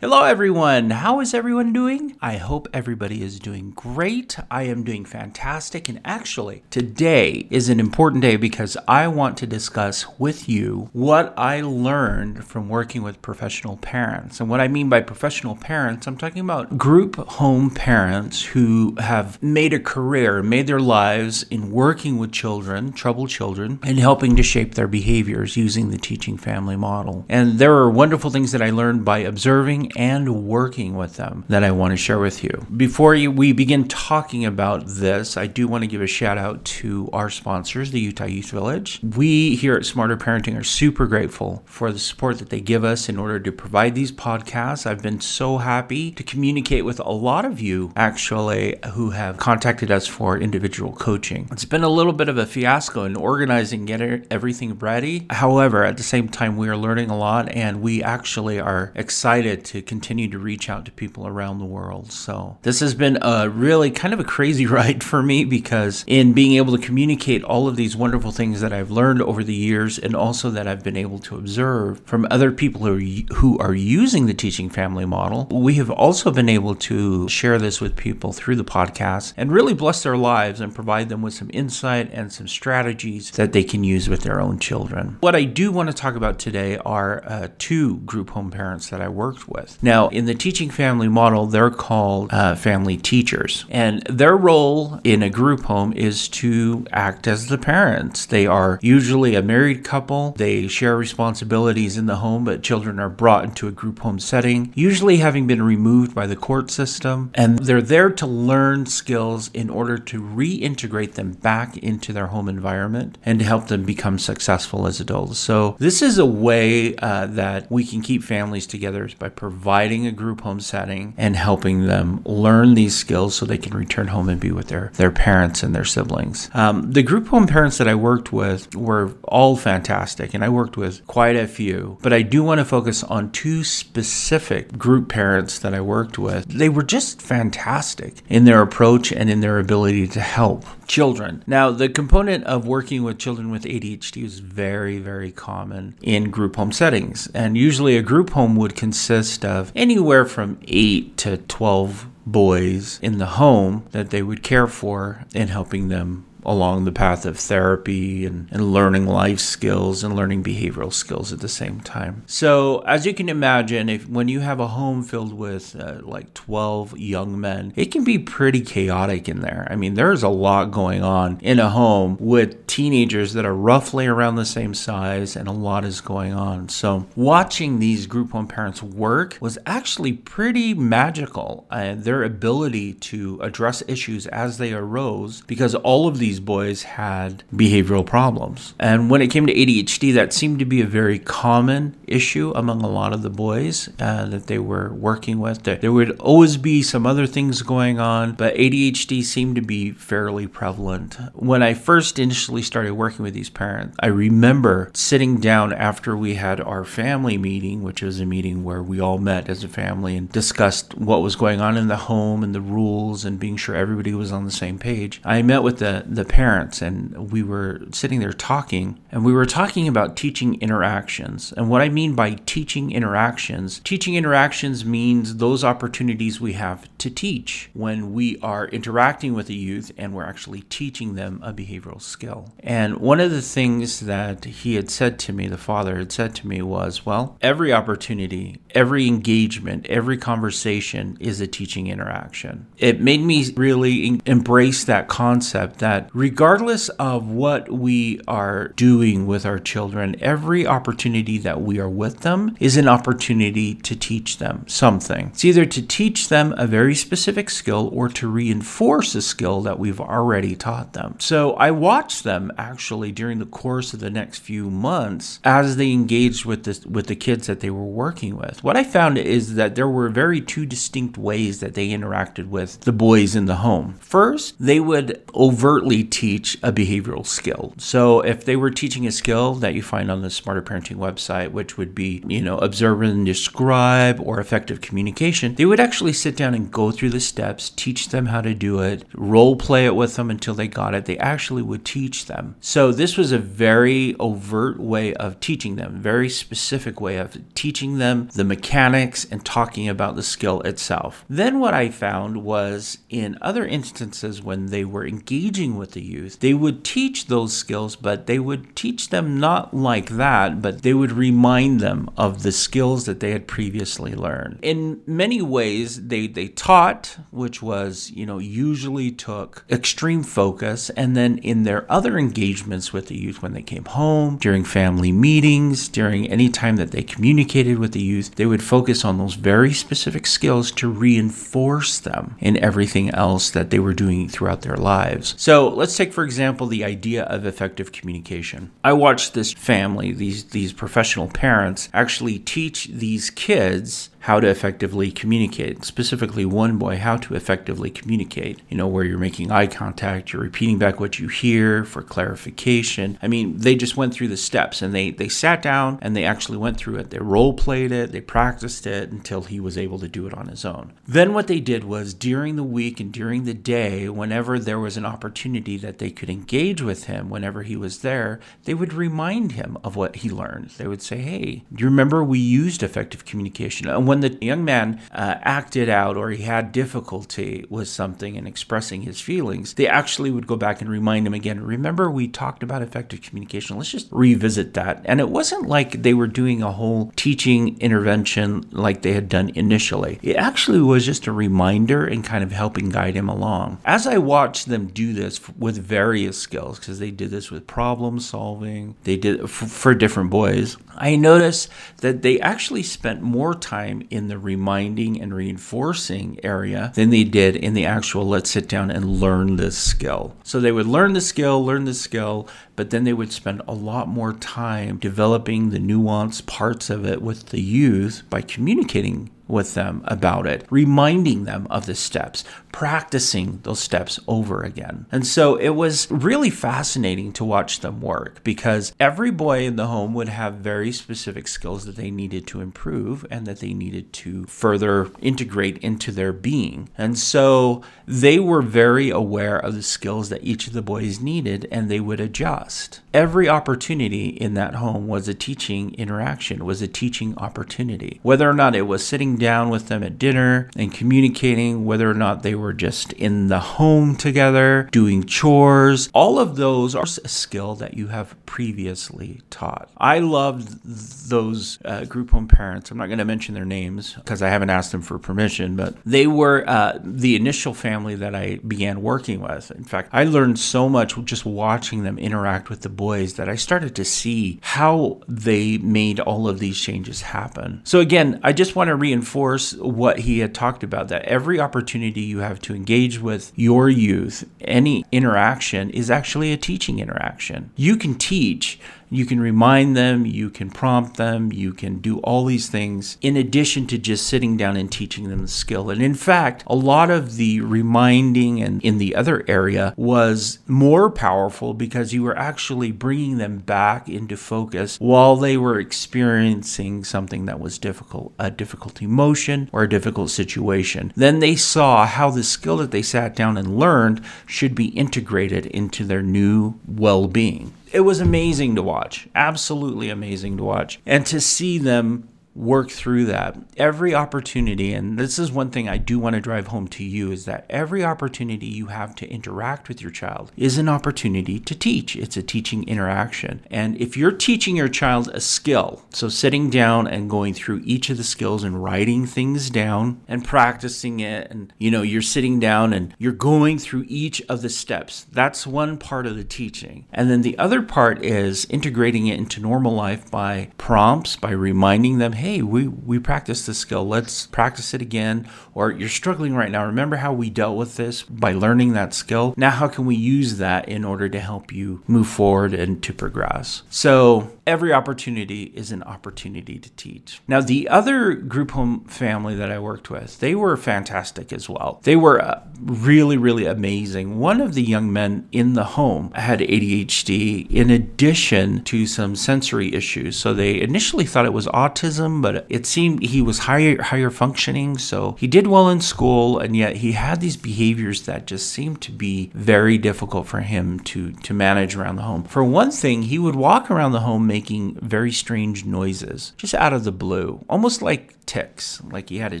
Hello, 0.00 0.24
everyone. 0.24 0.88
How 0.88 1.20
is 1.20 1.34
everyone 1.34 1.74
doing? 1.74 2.16
I 2.22 2.38
hope 2.38 2.68
everybody 2.72 3.22
is 3.22 3.38
doing 3.38 3.72
great. 3.72 4.38
I 4.50 4.62
am 4.62 4.82
doing 4.82 5.04
fantastic. 5.04 5.90
And 5.90 6.00
actually, 6.06 6.62
today 6.70 7.46
is 7.50 7.68
an 7.68 7.78
important 7.78 8.22
day 8.22 8.36
because 8.36 8.78
I 8.88 9.08
want 9.08 9.36
to 9.36 9.46
discuss 9.46 10.06
with 10.18 10.48
you 10.48 10.88
what 10.94 11.34
I 11.36 11.60
learned 11.60 12.46
from 12.46 12.70
working 12.70 13.02
with 13.02 13.20
professional 13.20 13.76
parents. 13.76 14.40
And 14.40 14.48
what 14.48 14.58
I 14.58 14.68
mean 14.68 14.88
by 14.88 15.02
professional 15.02 15.54
parents, 15.54 16.06
I'm 16.06 16.16
talking 16.16 16.40
about 16.40 16.78
group 16.78 17.16
home 17.16 17.68
parents 17.68 18.42
who 18.42 18.94
have 19.00 19.42
made 19.42 19.74
a 19.74 19.78
career, 19.78 20.42
made 20.42 20.66
their 20.66 20.80
lives 20.80 21.42
in 21.50 21.70
working 21.70 22.16
with 22.16 22.32
children, 22.32 22.94
troubled 22.94 23.28
children, 23.28 23.78
and 23.82 23.98
helping 23.98 24.34
to 24.36 24.42
shape 24.42 24.76
their 24.76 24.88
behaviors 24.88 25.58
using 25.58 25.90
the 25.90 25.98
teaching 25.98 26.38
family 26.38 26.76
model. 26.76 27.26
And 27.28 27.58
there 27.58 27.74
are 27.74 27.90
wonderful 27.90 28.30
things 28.30 28.52
that 28.52 28.62
I 28.62 28.70
learned 28.70 29.04
by 29.04 29.18
observing 29.18 29.89
and 29.96 30.46
working 30.46 30.94
with 30.96 31.16
them 31.16 31.44
that 31.48 31.64
I 31.64 31.70
want 31.70 31.92
to 31.92 31.96
share 31.96 32.18
with 32.18 32.42
you. 32.44 32.66
Before 32.76 33.12
we 33.12 33.52
begin 33.52 33.88
talking 33.88 34.44
about 34.44 34.86
this, 34.86 35.36
I 35.36 35.46
do 35.46 35.68
want 35.68 35.82
to 35.82 35.88
give 35.88 36.02
a 36.02 36.06
shout 36.06 36.38
out 36.38 36.64
to 36.64 37.08
our 37.12 37.30
sponsors, 37.30 37.90
the 37.90 38.00
Utah 38.00 38.24
Youth 38.24 38.50
Village. 38.50 39.00
We 39.02 39.56
here 39.56 39.74
at 39.74 39.86
Smarter 39.86 40.16
Parenting 40.16 40.58
are 40.58 40.64
super 40.64 41.06
grateful 41.06 41.62
for 41.66 41.92
the 41.92 41.98
support 41.98 42.38
that 42.38 42.50
they 42.50 42.60
give 42.60 42.84
us 42.84 43.08
in 43.08 43.18
order 43.18 43.40
to 43.40 43.52
provide 43.52 43.94
these 43.94 44.12
podcasts. 44.12 44.86
I've 44.86 45.02
been 45.02 45.20
so 45.20 45.58
happy 45.58 46.10
to 46.12 46.22
communicate 46.22 46.84
with 46.84 47.00
a 47.00 47.10
lot 47.10 47.44
of 47.44 47.60
you 47.60 47.92
actually 47.96 48.76
who 48.92 49.10
have 49.10 49.36
contacted 49.36 49.90
us 49.90 50.06
for 50.06 50.38
individual 50.38 50.92
coaching. 50.92 51.48
It's 51.50 51.64
been 51.64 51.84
a 51.84 51.88
little 51.88 52.12
bit 52.12 52.28
of 52.28 52.38
a 52.38 52.46
fiasco 52.46 53.04
in 53.04 53.16
organizing, 53.16 53.84
getting 53.84 54.26
everything 54.30 54.78
ready. 54.78 55.26
However, 55.30 55.84
at 55.84 55.96
the 55.96 56.02
same 56.02 56.28
time, 56.28 56.56
we 56.56 56.68
are 56.68 56.76
learning 56.76 57.10
a 57.10 57.16
lot 57.16 57.48
and 57.50 57.82
we 57.82 58.02
actually 58.02 58.60
are 58.60 58.92
excited 58.94 59.64
to 59.66 59.79
continue 59.82 60.28
to 60.30 60.38
reach 60.38 60.68
out 60.68 60.84
to 60.84 60.92
people 60.92 61.26
around 61.26 61.58
the 61.58 61.64
world. 61.64 62.12
So 62.12 62.58
this 62.62 62.80
has 62.80 62.94
been 62.94 63.18
a 63.22 63.48
really 63.48 63.90
kind 63.90 64.14
of 64.14 64.20
a 64.20 64.24
crazy 64.24 64.66
ride 64.78 65.02
for 65.02 65.22
me 65.22 65.44
because 65.44 66.04
in 66.06 66.32
being 66.32 66.52
able 66.56 66.76
to 66.76 66.82
communicate 66.82 67.42
all 67.44 67.68
of 67.68 67.76
these 67.76 67.96
wonderful 67.96 68.32
things 68.32 68.60
that 68.60 68.72
I've 68.72 68.90
learned 68.90 69.22
over 69.22 69.44
the 69.44 69.54
years 69.54 69.98
and 69.98 70.14
also 70.14 70.50
that 70.50 70.66
I've 70.66 70.82
been 70.82 70.96
able 70.96 71.18
to 71.20 71.36
observe 71.36 72.00
from 72.04 72.26
other 72.30 72.52
people 72.52 72.82
who 72.82 72.96
are, 72.96 73.34
who 73.36 73.58
are 73.58 73.74
using 73.74 74.26
the 74.26 74.34
teaching 74.34 74.70
family 74.70 75.04
model, 75.04 75.46
we 75.50 75.74
have 75.74 75.90
also 75.90 76.30
been 76.30 76.48
able 76.48 76.74
to 76.74 77.28
share 77.28 77.58
this 77.58 77.80
with 77.80 77.96
people 77.96 78.32
through 78.32 78.56
the 78.56 78.64
podcast 78.64 79.34
and 79.36 79.52
really 79.52 79.74
bless 79.74 80.02
their 80.02 80.16
lives 80.16 80.60
and 80.60 80.74
provide 80.74 81.08
them 81.08 81.22
with 81.22 81.34
some 81.34 81.50
insight 81.52 82.10
and 82.12 82.32
some 82.32 82.48
strategies 82.48 83.30
that 83.32 83.52
they 83.52 83.64
can 83.64 83.84
use 83.84 84.08
with 84.08 84.22
their 84.22 84.40
own 84.40 84.58
children. 84.58 85.16
What 85.20 85.34
I 85.34 85.44
do 85.44 85.70
want 85.72 85.88
to 85.88 85.94
talk 85.94 86.14
about 86.14 86.38
today 86.38 86.78
are 86.78 87.22
uh, 87.26 87.48
two 87.58 87.98
group 87.98 88.30
home 88.30 88.50
parents 88.50 88.90
that 88.90 89.00
I 89.00 89.08
worked 89.08 89.48
with. 89.48 89.69
Now, 89.82 90.08
in 90.08 90.26
the 90.26 90.34
teaching 90.34 90.70
family 90.70 91.08
model, 91.08 91.46
they're 91.46 91.70
called 91.70 92.32
uh, 92.32 92.54
family 92.54 92.96
teachers, 92.96 93.64
and 93.70 94.02
their 94.02 94.36
role 94.36 95.00
in 95.04 95.22
a 95.22 95.30
group 95.30 95.64
home 95.64 95.92
is 95.94 96.28
to 96.28 96.86
act 96.92 97.26
as 97.26 97.46
the 97.46 97.58
parents. 97.58 98.26
They 98.26 98.46
are 98.46 98.78
usually 98.82 99.34
a 99.34 99.42
married 99.42 99.84
couple, 99.84 100.32
they 100.32 100.68
share 100.68 100.96
responsibilities 100.96 101.96
in 101.96 102.06
the 102.06 102.16
home, 102.16 102.44
but 102.44 102.62
children 102.62 102.98
are 102.98 103.08
brought 103.08 103.44
into 103.44 103.68
a 103.68 103.72
group 103.72 104.00
home 104.00 104.18
setting, 104.18 104.72
usually 104.74 105.18
having 105.18 105.46
been 105.46 105.62
removed 105.62 106.14
by 106.14 106.26
the 106.26 106.36
court 106.36 106.70
system, 106.70 107.30
and 107.34 107.58
they're 107.60 107.82
there 107.82 108.10
to 108.10 108.26
learn 108.26 108.86
skills 108.86 109.50
in 109.54 109.70
order 109.70 109.96
to 109.96 110.20
reintegrate 110.20 111.14
them 111.14 111.32
back 111.32 111.76
into 111.78 112.12
their 112.12 112.28
home 112.28 112.48
environment 112.48 113.16
and 113.24 113.38
to 113.38 113.44
help 113.44 113.68
them 113.68 113.84
become 113.84 114.18
successful 114.18 114.86
as 114.86 115.00
adults. 115.00 115.38
So, 115.38 115.76
this 115.78 116.02
is 116.02 116.18
a 116.18 116.26
way 116.26 116.96
uh, 116.96 117.26
that 117.26 117.70
we 117.70 117.84
can 117.84 118.02
keep 118.02 118.22
families 118.22 118.66
together 118.66 119.08
by 119.18 119.28
providing 119.28 119.59
providing 119.60 120.06
a 120.06 120.10
group 120.10 120.40
home 120.40 120.58
setting 120.58 121.12
and 121.18 121.36
helping 121.36 121.86
them 121.86 122.22
learn 122.24 122.72
these 122.72 122.96
skills 122.96 123.34
so 123.34 123.44
they 123.44 123.58
can 123.58 123.76
return 123.76 124.06
home 124.06 124.26
and 124.30 124.40
be 124.40 124.50
with 124.50 124.68
their, 124.68 124.90
their 124.94 125.10
parents 125.10 125.62
and 125.62 125.74
their 125.74 125.84
siblings. 125.84 126.48
Um, 126.54 126.90
the 126.92 127.02
group 127.02 127.28
home 127.28 127.46
parents 127.46 127.76
that 127.76 127.86
I 127.86 127.94
worked 127.94 128.32
with 128.32 128.74
were 128.74 129.12
all 129.24 129.56
fantastic, 129.56 130.32
and 130.32 130.42
I 130.42 130.48
worked 130.48 130.78
with 130.78 131.06
quite 131.06 131.36
a 131.36 131.46
few, 131.46 131.98
but 132.00 132.10
I 132.10 132.22
do 132.22 132.42
want 132.42 132.58
to 132.60 132.64
focus 132.64 133.04
on 133.04 133.32
two 133.32 133.62
specific 133.62 134.78
group 134.78 135.10
parents 135.10 135.58
that 135.58 135.74
I 135.74 135.82
worked 135.82 136.18
with. 136.18 136.46
They 136.46 136.70
were 136.70 136.82
just 136.82 137.20
fantastic 137.20 138.22
in 138.30 138.46
their 138.46 138.62
approach 138.62 139.12
and 139.12 139.28
in 139.28 139.40
their 139.40 139.58
ability 139.58 140.08
to 140.08 140.20
help 140.20 140.64
children. 140.90 141.44
Now, 141.46 141.70
the 141.70 141.88
component 141.88 142.44
of 142.44 142.66
working 142.66 143.04
with 143.04 143.18
children 143.18 143.50
with 143.50 143.62
ADHD 143.62 144.24
is 144.24 144.40
very, 144.40 144.98
very 144.98 145.30
common 145.30 145.94
in 146.02 146.30
group 146.30 146.56
home 146.56 146.72
settings. 146.72 147.28
And 147.28 147.56
usually 147.56 147.96
a 147.96 148.02
group 148.02 148.30
home 148.30 148.56
would 148.56 148.74
consist 148.74 149.44
anywhere 149.74 150.24
from 150.24 150.58
8 150.66 151.16
to 151.18 151.36
12 151.36 152.06
boys 152.26 152.98
in 153.02 153.18
the 153.18 153.26
home 153.26 153.86
that 153.90 154.10
they 154.10 154.22
would 154.22 154.42
care 154.42 154.66
for 154.66 155.24
and 155.34 155.50
helping 155.50 155.88
them 155.88 156.26
along 156.44 156.84
the 156.84 156.92
path 156.92 157.26
of 157.26 157.38
therapy 157.38 158.24
and, 158.26 158.48
and 158.50 158.72
learning 158.72 159.06
life 159.06 159.40
skills 159.40 160.04
and 160.04 160.14
learning 160.14 160.42
behavioral 160.42 160.92
skills 160.92 161.32
at 161.32 161.40
the 161.40 161.48
same 161.48 161.80
time. 161.80 162.22
So, 162.26 162.78
as 162.80 163.06
you 163.06 163.14
can 163.14 163.28
imagine, 163.28 163.88
if 163.88 164.08
when 164.08 164.28
you 164.28 164.40
have 164.40 164.60
a 164.60 164.68
home 164.68 165.02
filled 165.02 165.32
with 165.32 165.76
uh, 165.76 166.00
like 166.02 166.32
12 166.34 166.98
young 166.98 167.40
men, 167.40 167.72
it 167.76 167.86
can 167.86 168.04
be 168.04 168.18
pretty 168.18 168.60
chaotic 168.60 169.28
in 169.28 169.40
there. 169.40 169.66
I 169.70 169.76
mean, 169.76 169.94
there's 169.94 170.22
a 170.22 170.28
lot 170.28 170.70
going 170.70 171.02
on 171.02 171.38
in 171.40 171.58
a 171.58 171.70
home 171.70 172.16
with 172.20 172.66
teenagers 172.66 173.32
that 173.34 173.44
are 173.44 173.54
roughly 173.54 174.06
around 174.06 174.36
the 174.36 174.44
same 174.44 174.74
size 174.74 175.36
and 175.36 175.48
a 175.48 175.52
lot 175.52 175.84
is 175.84 176.00
going 176.00 176.32
on. 176.32 176.68
So, 176.68 177.06
watching 177.16 177.78
these 177.78 178.06
group 178.06 178.32
home 178.32 178.46
parents 178.46 178.82
work 178.82 179.38
was 179.40 179.58
actually 179.66 180.12
pretty 180.12 180.74
magical. 180.74 181.66
Uh, 181.70 181.94
their 181.96 182.22
ability 182.22 182.94
to 182.94 183.40
address 183.40 183.82
issues 183.88 184.26
as 184.28 184.58
they 184.58 184.72
arose 184.72 185.42
because 185.42 185.74
all 185.74 186.06
of 186.06 186.18
these 186.18 186.29
these 186.30 186.38
boys 186.38 186.84
had 186.84 187.42
behavioral 187.52 188.06
problems. 188.06 188.74
And 188.78 189.10
when 189.10 189.20
it 189.20 189.32
came 189.32 189.48
to 189.48 189.52
ADHD, 189.52 190.14
that 190.14 190.32
seemed 190.32 190.60
to 190.60 190.64
be 190.64 190.80
a 190.80 190.86
very 190.86 191.18
common 191.18 191.96
issue 192.06 192.52
among 192.54 192.82
a 192.82 192.88
lot 192.88 193.12
of 193.12 193.22
the 193.22 193.30
boys 193.30 193.88
uh, 193.98 194.26
that 194.26 194.46
they 194.46 194.60
were 194.60 194.92
working 194.92 195.40
with. 195.40 195.64
There 195.64 195.92
would 195.92 196.16
always 196.20 196.56
be 196.56 196.84
some 196.84 197.04
other 197.04 197.26
things 197.26 197.62
going 197.62 197.98
on, 197.98 198.34
but 198.34 198.54
ADHD 198.54 199.24
seemed 199.24 199.56
to 199.56 199.60
be 199.60 199.90
fairly 199.90 200.46
prevalent. 200.46 201.18
When 201.34 201.64
I 201.64 201.74
first 201.74 202.20
initially 202.20 202.62
started 202.62 202.92
working 202.92 203.24
with 203.24 203.34
these 203.34 203.50
parents, 203.50 203.96
I 203.98 204.06
remember 204.06 204.92
sitting 204.94 205.40
down 205.40 205.72
after 205.72 206.16
we 206.16 206.34
had 206.34 206.60
our 206.60 206.84
family 206.84 207.38
meeting, 207.38 207.82
which 207.82 208.02
was 208.02 208.20
a 208.20 208.26
meeting 208.26 208.62
where 208.62 208.84
we 208.84 209.00
all 209.00 209.18
met 209.18 209.48
as 209.48 209.64
a 209.64 209.68
family 209.68 210.16
and 210.16 210.30
discussed 210.30 210.96
what 210.96 211.22
was 211.22 211.34
going 211.34 211.60
on 211.60 211.76
in 211.76 211.88
the 211.88 211.96
home 211.96 212.44
and 212.44 212.54
the 212.54 212.60
rules 212.60 213.24
and 213.24 213.40
being 213.40 213.56
sure 213.56 213.74
everybody 213.74 214.14
was 214.14 214.30
on 214.30 214.44
the 214.44 214.50
same 214.52 214.78
page. 214.78 215.20
I 215.24 215.42
met 215.42 215.64
with 215.64 215.78
the, 215.78 216.04
the 216.06 216.19
the 216.20 216.24
parents 216.26 216.82
and 216.82 217.32
we 217.32 217.42
were 217.42 217.80
sitting 217.92 218.20
there 218.20 218.32
talking 218.32 219.00
and 219.10 219.24
we 219.24 219.32
were 219.32 219.46
talking 219.46 219.88
about 219.88 220.16
teaching 220.16 220.60
interactions. 220.60 221.52
And 221.56 221.70
what 221.70 221.80
I 221.80 221.88
mean 221.88 222.14
by 222.14 222.34
teaching 222.44 222.92
interactions, 222.92 223.80
teaching 223.80 224.16
interactions 224.16 224.84
means 224.84 225.36
those 225.36 225.64
opportunities 225.64 226.38
we 226.38 226.52
have 226.52 226.86
to 226.98 227.10
teach 227.10 227.70
when 227.72 228.12
we 228.12 228.38
are 228.40 228.68
interacting 228.68 229.32
with 229.32 229.48
a 229.48 229.54
youth 229.54 229.92
and 229.96 230.12
we're 230.12 230.26
actually 230.26 230.60
teaching 230.62 231.14
them 231.14 231.40
a 231.42 231.54
behavioral 231.54 232.02
skill. 232.02 232.52
And 232.60 232.98
one 232.98 233.18
of 233.18 233.30
the 233.30 233.40
things 233.40 234.00
that 234.00 234.44
he 234.44 234.74
had 234.74 234.90
said 234.90 235.18
to 235.20 235.32
me, 235.32 235.48
the 235.48 235.56
father 235.56 235.96
had 235.96 236.12
said 236.12 236.34
to 236.36 236.46
me 236.46 236.60
was, 236.60 237.06
well, 237.06 237.38
every 237.40 237.72
opportunity, 237.72 238.60
every 238.74 239.06
engagement, 239.06 239.86
every 239.86 240.18
conversation 240.18 241.16
is 241.18 241.40
a 241.40 241.46
teaching 241.46 241.86
interaction. 241.86 242.66
It 242.76 243.00
made 243.00 243.22
me 243.22 243.50
really 243.56 244.20
embrace 244.26 244.84
that 244.84 245.08
concept 245.08 245.78
that 245.78 246.09
regardless 246.12 246.88
of 246.90 247.28
what 247.28 247.70
we 247.70 248.20
are 248.26 248.68
doing 248.68 249.26
with 249.26 249.46
our 249.46 249.58
children, 249.58 250.16
every 250.20 250.66
opportunity 250.66 251.38
that 251.38 251.60
we 251.60 251.78
are 251.78 251.88
with 251.88 252.20
them 252.20 252.56
is 252.60 252.76
an 252.76 252.88
opportunity 252.88 253.74
to 253.74 253.94
teach 253.96 254.38
them 254.38 254.64
something. 254.66 255.28
It's 255.28 255.44
either 255.44 255.64
to 255.66 255.82
teach 255.82 256.28
them 256.28 256.54
a 256.56 256.66
very 256.66 256.94
specific 256.94 257.50
skill 257.50 257.90
or 257.92 258.08
to 258.08 258.28
reinforce 258.28 259.14
a 259.14 259.22
skill 259.22 259.60
that 259.62 259.78
we've 259.78 260.00
already 260.00 260.56
taught 260.56 260.92
them. 260.92 261.16
So 261.18 261.52
I 261.54 261.70
watched 261.70 262.24
them 262.24 262.52
actually 262.58 263.12
during 263.12 263.38
the 263.38 263.46
course 263.46 263.92
of 263.92 264.00
the 264.00 264.10
next 264.10 264.40
few 264.40 264.70
months 264.70 265.40
as 265.44 265.76
they 265.76 265.92
engaged 265.92 266.44
with 266.44 266.64
the, 266.64 266.88
with 266.88 267.06
the 267.06 267.16
kids 267.16 267.46
that 267.46 267.60
they 267.60 267.70
were 267.70 267.84
working 267.84 268.36
with. 268.36 268.62
What 268.64 268.76
I 268.76 268.84
found 268.84 269.18
is 269.18 269.54
that 269.54 269.74
there 269.74 269.88
were 269.88 270.08
very 270.08 270.40
two 270.40 270.66
distinct 270.66 271.16
ways 271.16 271.60
that 271.60 271.74
they 271.74 271.88
interacted 271.88 272.48
with 272.48 272.80
the 272.80 272.92
boys 272.92 273.36
in 273.36 273.46
the 273.46 273.56
home. 273.56 273.94
First, 274.00 274.54
they 274.58 274.80
would 274.80 275.22
overtly 275.34 275.99
teach 276.04 276.56
a 276.62 276.72
behavioral 276.72 277.26
skill. 277.26 277.74
So 277.78 278.20
if 278.20 278.44
they 278.44 278.56
were 278.56 278.70
teaching 278.70 279.06
a 279.06 279.12
skill 279.12 279.54
that 279.56 279.74
you 279.74 279.82
find 279.82 280.10
on 280.10 280.22
the 280.22 280.30
Smarter 280.30 280.62
Parenting 280.62 280.96
website, 280.96 281.52
which 281.52 281.76
would 281.76 281.94
be, 281.94 282.22
you 282.26 282.42
know, 282.42 282.58
observe 282.58 283.02
and 283.02 283.24
describe 283.26 284.20
or 284.20 284.40
effective 284.40 284.80
communication, 284.80 285.54
they 285.54 285.64
would 285.64 285.80
actually 285.80 286.12
sit 286.12 286.36
down 286.36 286.54
and 286.54 286.70
go 286.70 286.90
through 286.90 287.10
the 287.10 287.20
steps, 287.20 287.70
teach 287.70 288.08
them 288.08 288.26
how 288.26 288.40
to 288.40 288.54
do 288.54 288.80
it, 288.80 289.04
role 289.14 289.56
play 289.56 289.86
it 289.86 289.94
with 289.94 290.16
them 290.16 290.30
until 290.30 290.54
they 290.54 290.68
got 290.68 290.94
it. 290.94 291.04
They 291.04 291.18
actually 291.18 291.62
would 291.62 291.84
teach 291.84 292.26
them. 292.26 292.56
So 292.60 292.92
this 292.92 293.16
was 293.16 293.32
a 293.32 293.38
very 293.38 294.16
overt 294.18 294.78
way 294.80 295.14
of 295.14 295.40
teaching 295.40 295.76
them, 295.76 296.00
very 296.00 296.28
specific 296.28 297.00
way 297.00 297.16
of 297.16 297.36
teaching 297.54 297.98
them 297.98 298.28
the 298.34 298.44
mechanics 298.44 299.26
and 299.30 299.44
talking 299.44 299.88
about 299.88 300.16
the 300.16 300.22
skill 300.22 300.60
itself. 300.62 301.24
Then 301.28 301.60
what 301.60 301.74
I 301.74 301.88
found 301.90 302.42
was 302.42 302.98
in 303.08 303.38
other 303.40 303.66
instances 303.66 304.42
when 304.42 304.66
they 304.66 304.84
were 304.84 305.06
engaging 305.06 305.76
with 305.76 305.89
the 305.92 306.02
youth, 306.02 306.40
they 306.40 306.54
would 306.54 306.84
teach 306.84 307.26
those 307.26 307.52
skills, 307.52 307.96
but 307.96 308.26
they 308.26 308.38
would 308.38 308.74
teach 308.76 309.10
them 309.10 309.38
not 309.38 309.74
like 309.74 310.10
that, 310.10 310.62
but 310.62 310.82
they 310.82 310.94
would 310.94 311.12
remind 311.12 311.80
them 311.80 312.08
of 312.16 312.42
the 312.42 312.52
skills 312.52 313.06
that 313.06 313.20
they 313.20 313.32
had 313.32 313.46
previously 313.46 314.14
learned. 314.14 314.58
In 314.62 315.00
many 315.06 315.42
ways, 315.42 316.08
they, 316.08 316.26
they 316.26 316.48
taught, 316.48 317.18
which 317.30 317.62
was, 317.62 318.10
you 318.10 318.26
know, 318.26 318.38
usually 318.38 319.10
took 319.10 319.64
extreme 319.70 320.22
focus. 320.22 320.90
And 320.90 321.16
then 321.16 321.38
in 321.38 321.64
their 321.64 321.90
other 321.90 322.18
engagements 322.18 322.92
with 322.92 323.06
the 323.06 323.18
youth, 323.18 323.42
when 323.42 323.52
they 323.52 323.62
came 323.62 323.84
home, 323.84 324.38
during 324.38 324.64
family 324.64 325.12
meetings, 325.12 325.88
during 325.88 326.28
any 326.28 326.48
time 326.48 326.76
that 326.76 326.90
they 326.90 327.02
communicated 327.02 327.78
with 327.78 327.92
the 327.92 328.02
youth, 328.02 328.34
they 328.36 328.46
would 328.46 328.62
focus 328.62 329.04
on 329.04 329.18
those 329.18 329.34
very 329.34 329.72
specific 329.72 330.26
skills 330.26 330.70
to 330.72 330.90
reinforce 330.90 331.98
them 331.98 332.36
in 332.40 332.56
everything 332.58 333.10
else 333.10 333.50
that 333.50 333.70
they 333.70 333.78
were 333.78 333.94
doing 333.94 334.28
throughout 334.28 334.62
their 334.62 334.76
lives. 334.76 335.34
So 335.36 335.79
let's 335.80 335.96
take, 335.96 336.12
for 336.12 336.24
example, 336.24 336.66
the 336.66 336.84
idea 336.84 337.22
of 337.22 337.46
effective 337.46 337.90
communication. 337.90 338.70
I 338.84 338.92
watched 338.92 339.32
this 339.32 339.50
family, 339.50 340.12
these, 340.12 340.44
these 340.44 340.74
professional 340.74 341.28
parents, 341.28 341.88
actually 341.94 342.38
teach 342.38 342.88
these 342.92 343.30
kids 343.30 344.10
how 344.20 344.38
to 344.38 344.46
effectively 344.46 345.10
communicate. 345.10 345.84
Specifically, 345.84 346.44
one 346.44 346.76
boy, 346.76 346.98
how 346.98 347.16
to 347.16 347.34
effectively 347.34 347.90
communicate. 347.90 348.60
You 348.68 348.76
know, 348.76 348.86
where 348.86 349.04
you're 349.04 349.18
making 349.18 349.50
eye 349.50 349.66
contact, 349.66 350.32
you're 350.32 350.42
repeating 350.42 350.78
back 350.78 351.00
what 351.00 351.18
you 351.18 351.28
hear 351.28 351.84
for 351.84 352.02
clarification. 352.02 353.18
I 353.22 353.28
mean, 353.28 353.56
they 353.56 353.74
just 353.74 353.96
went 353.96 354.12
through 354.12 354.28
the 354.28 354.36
steps 354.36 354.82
and 354.82 354.94
they, 354.94 355.10
they 355.10 355.28
sat 355.28 355.62
down 355.62 355.98
and 356.02 356.14
they 356.14 356.24
actually 356.24 356.58
went 356.58 356.76
through 356.76 356.96
it. 356.96 357.10
They 357.10 357.18
role 357.18 357.54
played 357.54 357.92
it, 357.92 358.12
they 358.12 358.20
practiced 358.20 358.86
it 358.86 359.10
until 359.10 359.42
he 359.42 359.58
was 359.58 359.78
able 359.78 359.98
to 359.98 360.08
do 360.08 360.26
it 360.26 360.34
on 360.34 360.48
his 360.48 360.64
own. 360.64 360.92
Then, 361.06 361.32
what 361.32 361.46
they 361.46 361.60
did 361.60 361.84
was 361.84 362.12
during 362.12 362.56
the 362.56 362.62
week 362.62 363.00
and 363.00 363.12
during 363.12 363.44
the 363.44 363.54
day, 363.54 364.08
whenever 364.08 364.58
there 364.58 364.78
was 364.78 364.96
an 364.96 365.06
opportunity 365.06 365.76
that 365.78 365.98
they 365.98 366.10
could 366.10 366.28
engage 366.28 366.82
with 366.82 367.04
him, 367.04 367.30
whenever 367.30 367.62
he 367.62 367.76
was 367.76 368.00
there, 368.00 368.40
they 368.64 368.74
would 368.74 368.92
remind 368.92 369.52
him 369.52 369.78
of 369.82 369.96
what 369.96 370.16
he 370.16 370.28
learned. 370.28 370.70
They 370.70 370.86
would 370.86 371.02
say, 371.02 371.18
Hey, 371.18 371.64
do 371.72 371.82
you 371.82 371.86
remember 371.86 372.22
we 372.22 372.38
used 372.38 372.82
effective 372.82 373.24
communication? 373.24 373.88
And 373.88 374.09
when 374.10 374.22
the 374.22 374.36
young 374.44 374.64
man 374.64 375.00
uh, 375.12 375.36
acted 375.42 375.88
out 375.88 376.16
or 376.16 376.30
he 376.30 376.42
had 376.42 376.72
difficulty 376.72 377.64
with 377.70 377.86
something 377.86 378.36
and 378.36 378.48
expressing 378.48 379.02
his 379.02 379.20
feelings, 379.20 379.74
they 379.74 379.86
actually 379.86 380.32
would 380.32 380.48
go 380.48 380.56
back 380.56 380.80
and 380.80 380.90
remind 380.90 381.28
him 381.28 381.32
again. 381.32 381.62
Remember, 381.62 382.10
we 382.10 382.26
talked 382.26 382.64
about 382.64 382.82
effective 382.82 383.22
communication. 383.22 383.76
Let's 383.76 383.92
just 383.92 384.08
revisit 384.10 384.74
that. 384.74 385.00
And 385.04 385.20
it 385.20 385.28
wasn't 385.28 385.68
like 385.68 386.02
they 386.02 386.12
were 386.12 386.26
doing 386.26 386.60
a 386.60 386.72
whole 386.72 387.12
teaching 387.14 387.80
intervention 387.80 388.66
like 388.72 389.02
they 389.02 389.12
had 389.12 389.28
done 389.28 389.52
initially. 389.54 390.18
It 390.24 390.34
actually 390.34 390.80
was 390.80 391.06
just 391.06 391.28
a 391.28 391.32
reminder 391.32 392.04
and 392.04 392.24
kind 392.24 392.42
of 392.42 392.50
helping 392.50 392.88
guide 392.88 393.14
him 393.14 393.28
along. 393.28 393.78
As 393.84 394.08
I 394.08 394.18
watched 394.18 394.66
them 394.66 394.88
do 394.88 395.12
this 395.12 395.48
with 395.50 395.78
various 395.78 396.36
skills, 396.36 396.80
because 396.80 396.98
they 396.98 397.12
did 397.12 397.30
this 397.30 397.52
with 397.52 397.68
problem 397.68 398.18
solving, 398.18 398.96
they 399.04 399.16
did 399.16 399.48
for 399.48 399.94
different 399.94 400.30
boys, 400.30 400.76
I 400.96 401.14
noticed 401.14 401.68
that 401.98 402.22
they 402.22 402.40
actually 402.40 402.82
spent 402.82 403.22
more 403.22 403.54
time 403.54 403.99
in 404.10 404.28
the 404.28 404.38
reminding 404.38 405.20
and 405.20 405.34
reinforcing 405.34 406.38
area 406.42 406.92
than 406.94 407.10
they 407.10 407.24
did 407.24 407.56
in 407.56 407.74
the 407.74 407.84
actual 407.84 408.26
let's 408.26 408.50
sit 408.50 408.68
down 408.68 408.90
and 408.90 409.20
learn 409.20 409.56
this 409.56 409.76
skill. 409.76 410.36
So 410.42 410.60
they 410.60 410.72
would 410.72 410.86
learn 410.86 411.12
the 411.12 411.20
skill, 411.20 411.64
learn 411.64 411.84
the 411.84 411.94
skill, 411.94 412.48
but 412.76 412.90
then 412.90 413.04
they 413.04 413.12
would 413.12 413.32
spend 413.32 413.62
a 413.66 413.74
lot 413.74 414.08
more 414.08 414.32
time 414.32 414.98
developing 414.98 415.70
the 415.70 415.78
nuanced 415.78 416.46
parts 416.46 416.90
of 416.90 417.04
it 417.04 417.22
with 417.22 417.46
the 417.46 417.60
youth 417.60 418.22
by 418.30 418.40
communicating 418.40 419.30
with 419.50 419.74
them 419.74 420.02
about 420.06 420.46
it, 420.46 420.64
reminding 420.70 421.44
them 421.44 421.66
of 421.68 421.86
the 421.86 421.94
steps, 421.94 422.44
practicing 422.72 423.60
those 423.62 423.80
steps 423.80 424.18
over 424.26 424.62
again. 424.62 425.06
And 425.10 425.26
so 425.26 425.56
it 425.56 425.70
was 425.70 426.10
really 426.10 426.50
fascinating 426.50 427.32
to 427.32 427.44
watch 427.44 427.80
them 427.80 428.00
work 428.00 428.42
because 428.44 428.92
every 429.00 429.30
boy 429.30 429.64
in 429.64 429.76
the 429.76 429.88
home 429.88 430.14
would 430.14 430.28
have 430.28 430.54
very 430.54 430.92
specific 430.92 431.48
skills 431.48 431.84
that 431.86 431.96
they 431.96 432.10
needed 432.10 432.46
to 432.48 432.60
improve 432.60 433.26
and 433.30 433.46
that 433.46 433.60
they 433.60 433.74
needed 433.74 434.12
to 434.14 434.44
further 434.46 435.10
integrate 435.20 435.78
into 435.78 436.12
their 436.12 436.32
being. 436.32 436.88
And 436.96 437.18
so 437.18 437.82
they 438.06 438.38
were 438.38 438.62
very 438.62 439.10
aware 439.10 439.58
of 439.58 439.74
the 439.74 439.82
skills 439.82 440.28
that 440.28 440.44
each 440.44 440.66
of 440.66 440.72
the 440.72 440.82
boys 440.82 441.20
needed 441.20 441.66
and 441.70 441.90
they 441.90 442.00
would 442.00 442.20
adjust. 442.20 443.00
Every 443.12 443.48
opportunity 443.48 444.28
in 444.28 444.54
that 444.54 444.76
home 444.76 445.08
was 445.08 445.28
a 445.28 445.34
teaching 445.34 445.94
interaction, 445.94 446.64
was 446.64 446.82
a 446.82 446.88
teaching 446.88 447.36
opportunity. 447.38 448.20
Whether 448.22 448.48
or 448.48 448.54
not 448.54 448.74
it 448.74 448.82
was 448.82 449.06
sitting 449.06 449.36
down 449.36 449.70
with 449.70 449.88
them 449.88 450.02
at 450.02 450.18
dinner 450.18 450.70
and 450.76 450.92
communicating, 450.92 451.84
whether 451.84 452.08
or 452.10 452.14
not 452.14 452.42
they 452.42 452.54
were 452.60 452.72
just 452.72 453.12
in 453.14 453.48
the 453.48 453.58
home 453.58 454.16
together, 454.16 454.88
doing 454.92 455.24
chores. 455.24 456.10
All 456.14 456.38
of 456.38 456.56
those 456.56 456.94
are 456.94 457.02
a 457.02 457.28
skill 457.28 457.74
that 457.76 457.94
you 457.94 458.08
have 458.08 458.34
previously 458.46 459.40
taught. 459.50 459.90
I 459.96 460.18
loved 460.18 460.84
those 461.28 461.78
uh, 461.84 462.04
group 462.04 462.30
home 462.30 462.48
parents. 462.48 462.90
I'm 462.90 462.98
not 462.98 463.06
going 463.06 463.18
to 463.18 463.24
mention 463.24 463.54
their 463.54 463.64
names 463.64 464.14
because 464.14 464.42
I 464.42 464.48
haven't 464.48 464.70
asked 464.70 464.92
them 464.92 465.02
for 465.02 465.18
permission, 465.18 465.76
but 465.76 465.96
they 466.04 466.26
were 466.26 466.64
uh, 466.66 466.98
the 467.02 467.36
initial 467.36 467.74
family 467.74 468.14
that 468.16 468.34
I 468.34 468.56
began 468.56 469.02
working 469.02 469.40
with. 469.40 469.70
In 469.70 469.84
fact, 469.84 470.10
I 470.12 470.24
learned 470.24 470.58
so 470.58 470.88
much 470.88 471.14
just 471.24 471.44
watching 471.44 472.02
them 472.02 472.18
interact 472.18 472.70
with 472.70 472.82
the 472.82 472.88
boys 472.88 473.34
that 473.34 473.48
I 473.48 473.56
started 473.56 473.94
to 473.96 474.04
see 474.04 474.60
how 474.62 475.20
they 475.26 475.78
made 475.78 476.20
all 476.20 476.48
of 476.48 476.58
these 476.58 476.80
changes 476.80 477.22
happen. 477.22 477.80
So, 477.84 478.00
again, 478.00 478.40
I 478.42 478.52
just 478.52 478.76
want 478.76 478.88
to 478.88 478.96
reinforce 478.96 479.30
reinforce 479.30 479.74
what 479.74 480.18
he 480.18 480.40
had 480.40 480.54
talked 480.54 480.82
about 480.82 481.08
that 481.08 481.24
every 481.24 481.60
opportunity 481.60 482.22
you 482.22 482.38
have 482.38 482.49
to 482.58 482.74
engage 482.74 483.20
with 483.20 483.52
your 483.54 483.88
youth, 483.88 484.48
any 484.60 485.04
interaction 485.12 485.90
is 485.90 486.10
actually 486.10 486.52
a 486.52 486.56
teaching 486.56 486.98
interaction. 486.98 487.70
You 487.76 487.96
can 487.96 488.16
teach 488.16 488.80
you 489.10 489.26
can 489.26 489.40
remind 489.40 489.96
them, 489.96 490.24
you 490.24 490.48
can 490.48 490.70
prompt 490.70 491.16
them, 491.16 491.52
you 491.52 491.72
can 491.72 491.98
do 491.98 492.18
all 492.20 492.44
these 492.44 492.68
things 492.68 493.18
in 493.20 493.36
addition 493.36 493.86
to 493.88 493.98
just 493.98 494.26
sitting 494.26 494.56
down 494.56 494.76
and 494.76 494.90
teaching 494.90 495.28
them 495.28 495.42
the 495.42 495.48
skill. 495.48 495.90
And 495.90 496.00
in 496.00 496.14
fact, 496.14 496.62
a 496.66 496.76
lot 496.76 497.10
of 497.10 497.36
the 497.36 497.60
reminding 497.60 498.62
and 498.62 498.80
in 498.82 498.98
the 498.98 499.14
other 499.16 499.44
area 499.48 499.94
was 499.96 500.60
more 500.66 501.10
powerful 501.10 501.74
because 501.74 502.14
you 502.14 502.22
were 502.22 502.38
actually 502.38 502.92
bringing 502.92 503.38
them 503.38 503.58
back 503.58 504.08
into 504.08 504.36
focus 504.36 504.98
while 505.00 505.36
they 505.36 505.56
were 505.56 505.80
experiencing 505.80 507.02
something 507.02 507.46
that 507.46 507.60
was 507.60 507.78
difficult, 507.78 508.32
a 508.38 508.50
difficult 508.50 509.02
emotion 509.02 509.68
or 509.72 509.82
a 509.82 509.88
difficult 509.88 510.30
situation. 510.30 511.12
Then 511.16 511.40
they 511.40 511.56
saw 511.56 512.06
how 512.06 512.30
the 512.30 512.44
skill 512.44 512.76
that 512.76 512.92
they 512.92 513.02
sat 513.02 513.34
down 513.34 513.56
and 513.56 513.78
learned 513.78 514.22
should 514.46 514.74
be 514.74 514.88
integrated 514.88 515.66
into 515.66 516.04
their 516.04 516.22
new 516.22 516.78
well 516.86 517.26
being 517.26 517.72
it 517.92 518.00
was 518.00 518.20
amazing 518.20 518.74
to 518.76 518.82
watch. 518.82 519.28
Absolutely 519.34 520.10
amazing 520.10 520.56
to 520.56 520.64
watch. 520.64 521.00
And 521.06 521.26
to 521.26 521.40
see 521.40 521.78
them 521.78 522.28
work 522.60 522.90
through 522.90 523.24
that. 523.24 523.56
Every 523.76 524.14
opportunity, 524.14 524.92
and 524.92 525.18
this 525.18 525.38
is 525.38 525.50
one 525.50 525.70
thing 525.70 525.88
I 525.88 525.96
do 525.96 526.18
want 526.18 526.34
to 526.34 526.40
drive 526.40 526.68
home 526.68 526.88
to 526.88 527.04
you, 527.04 527.32
is 527.32 527.46
that 527.46 527.64
every 527.70 528.04
opportunity 528.04 528.66
you 528.66 528.86
have 528.86 529.14
to 529.16 529.28
interact 529.28 529.88
with 529.88 530.02
your 530.02 530.10
child 530.10 530.52
is 530.56 530.76
an 530.76 530.88
opportunity 530.88 531.58
to 531.58 531.74
teach. 531.74 532.16
It's 532.16 532.36
a 532.36 532.42
teaching 532.42 532.86
interaction. 532.86 533.64
And 533.70 533.96
if 533.96 534.16
you're 534.16 534.32
teaching 534.32 534.76
your 534.76 534.88
child 534.88 535.28
a 535.32 535.40
skill, 535.40 536.02
so 536.10 536.28
sitting 536.28 536.68
down 536.68 537.06
and 537.06 537.30
going 537.30 537.54
through 537.54 537.80
each 537.84 538.10
of 538.10 538.18
the 538.18 538.24
skills 538.24 538.62
and 538.62 538.82
writing 538.82 539.26
things 539.26 539.70
down 539.70 540.20
and 540.28 540.44
practicing 540.44 541.20
it, 541.20 541.50
and 541.50 541.72
you 541.78 541.90
know, 541.90 542.02
you're 542.02 542.20
sitting 542.20 542.60
down 542.60 542.92
and 542.92 543.14
you're 543.18 543.32
going 543.32 543.78
through 543.78 544.04
each 544.06 544.42
of 544.48 544.60
the 544.60 544.68
steps, 544.68 545.26
that's 545.32 545.66
one 545.66 545.96
part 545.96 546.26
of 546.26 546.36
the 546.36 546.44
teaching. 546.44 547.06
And 547.12 547.30
then 547.30 547.42
the 547.42 547.56
other 547.58 547.80
part 547.80 548.22
is 548.22 548.66
integrating 548.66 549.28
it 549.28 549.38
into 549.38 549.60
normal 549.60 549.94
life 549.94 550.30
by 550.30 550.70
prompts, 550.76 551.36
by 551.36 551.52
reminding 551.52 552.18
them, 552.18 552.32
hey, 552.32 552.49
hey, 552.50 552.62
we, 552.62 552.88
we 552.88 553.18
practice 553.18 553.64
this 553.66 553.78
skill. 553.78 554.06
Let's 554.06 554.46
practice 554.46 554.92
it 554.92 555.00
again. 555.00 555.48
Or 555.72 555.92
you're 555.92 556.08
struggling 556.08 556.56
right 556.56 556.70
now. 556.70 556.84
Remember 556.84 557.16
how 557.16 557.32
we 557.32 557.48
dealt 557.48 557.76
with 557.76 557.96
this 557.96 558.22
by 558.24 558.52
learning 558.52 558.92
that 558.94 559.14
skill? 559.14 559.54
Now, 559.56 559.70
how 559.70 559.86
can 559.86 560.04
we 560.04 560.16
use 560.16 560.58
that 560.58 560.88
in 560.88 561.04
order 561.04 561.28
to 561.28 561.38
help 561.38 561.72
you 561.72 562.02
move 562.08 562.26
forward 562.26 562.74
and 562.74 563.00
to 563.04 563.12
progress? 563.12 563.82
So, 563.88 564.50
every 564.66 564.92
opportunity 564.92 565.64
is 565.74 565.92
an 565.92 566.02
opportunity 566.04 566.78
to 566.78 566.90
teach. 566.90 567.40
Now, 567.46 567.60
the 567.60 567.88
other 567.88 568.34
group 568.34 568.72
home 568.72 569.04
family 569.04 569.54
that 569.56 569.70
I 569.70 569.78
worked 569.78 570.10
with, 570.10 570.38
they 570.40 570.54
were 570.54 570.76
fantastic 570.76 571.52
as 571.52 571.68
well. 571.68 572.00
They 572.02 572.16
were 572.16 572.40
uh, 572.42 572.62
really, 572.80 573.36
really 573.36 573.66
amazing. 573.66 574.38
One 574.38 574.60
of 574.60 574.74
the 574.74 574.82
young 574.82 575.12
men 575.12 575.48
in 575.52 575.74
the 575.74 575.84
home 575.84 576.32
had 576.32 576.60
ADHD 576.60 577.70
in 577.70 577.90
addition 577.90 578.84
to 578.84 579.06
some 579.06 579.36
sensory 579.36 579.94
issues. 579.94 580.36
So 580.36 580.54
they 580.54 580.80
initially 580.80 581.26
thought 581.26 581.46
it 581.46 581.52
was 581.52 581.66
autism, 581.68 582.29
but 582.40 582.66
it 582.68 582.86
seemed 582.86 583.22
he 583.22 583.42
was 583.42 583.60
higher 583.60 584.00
higher 584.00 584.30
functioning. 584.30 584.98
So 584.98 585.36
he 585.38 585.46
did 585.46 585.66
well 585.66 585.88
in 585.88 586.00
school, 586.00 586.58
and 586.58 586.76
yet 586.76 586.96
he 586.96 587.12
had 587.12 587.40
these 587.40 587.56
behaviors 587.56 588.22
that 588.22 588.46
just 588.46 588.70
seemed 588.72 589.00
to 589.02 589.12
be 589.12 589.50
very 589.54 589.98
difficult 589.98 590.46
for 590.46 590.60
him 590.60 591.00
to 591.10 591.32
to 591.32 591.54
manage 591.54 591.96
around 591.96 592.16
the 592.16 592.22
home. 592.22 592.44
For 592.44 592.62
one 592.62 592.90
thing, 592.90 593.22
he 593.22 593.38
would 593.38 593.56
walk 593.56 593.90
around 593.90 594.12
the 594.12 594.20
home 594.20 594.46
making 594.46 594.98
very 595.00 595.32
strange 595.32 595.84
noises, 595.84 596.52
just 596.56 596.74
out 596.74 596.92
of 596.92 597.04
the 597.04 597.12
blue, 597.12 597.64
almost 597.68 598.02
like 598.02 598.34
tics, 598.46 599.02
like 599.04 599.28
he 599.28 599.38
had 599.38 599.52
a 599.52 599.60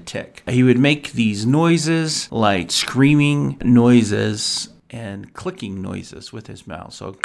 tic. 0.00 0.42
He 0.48 0.62
would 0.62 0.78
make 0.78 1.12
these 1.12 1.46
noises 1.46 2.30
like 2.32 2.70
screaming 2.70 3.56
noises 3.62 4.68
and 4.90 5.32
clicking 5.32 5.80
noises 5.80 6.32
with 6.32 6.48
his 6.48 6.66
mouth. 6.66 6.92
So 6.92 7.16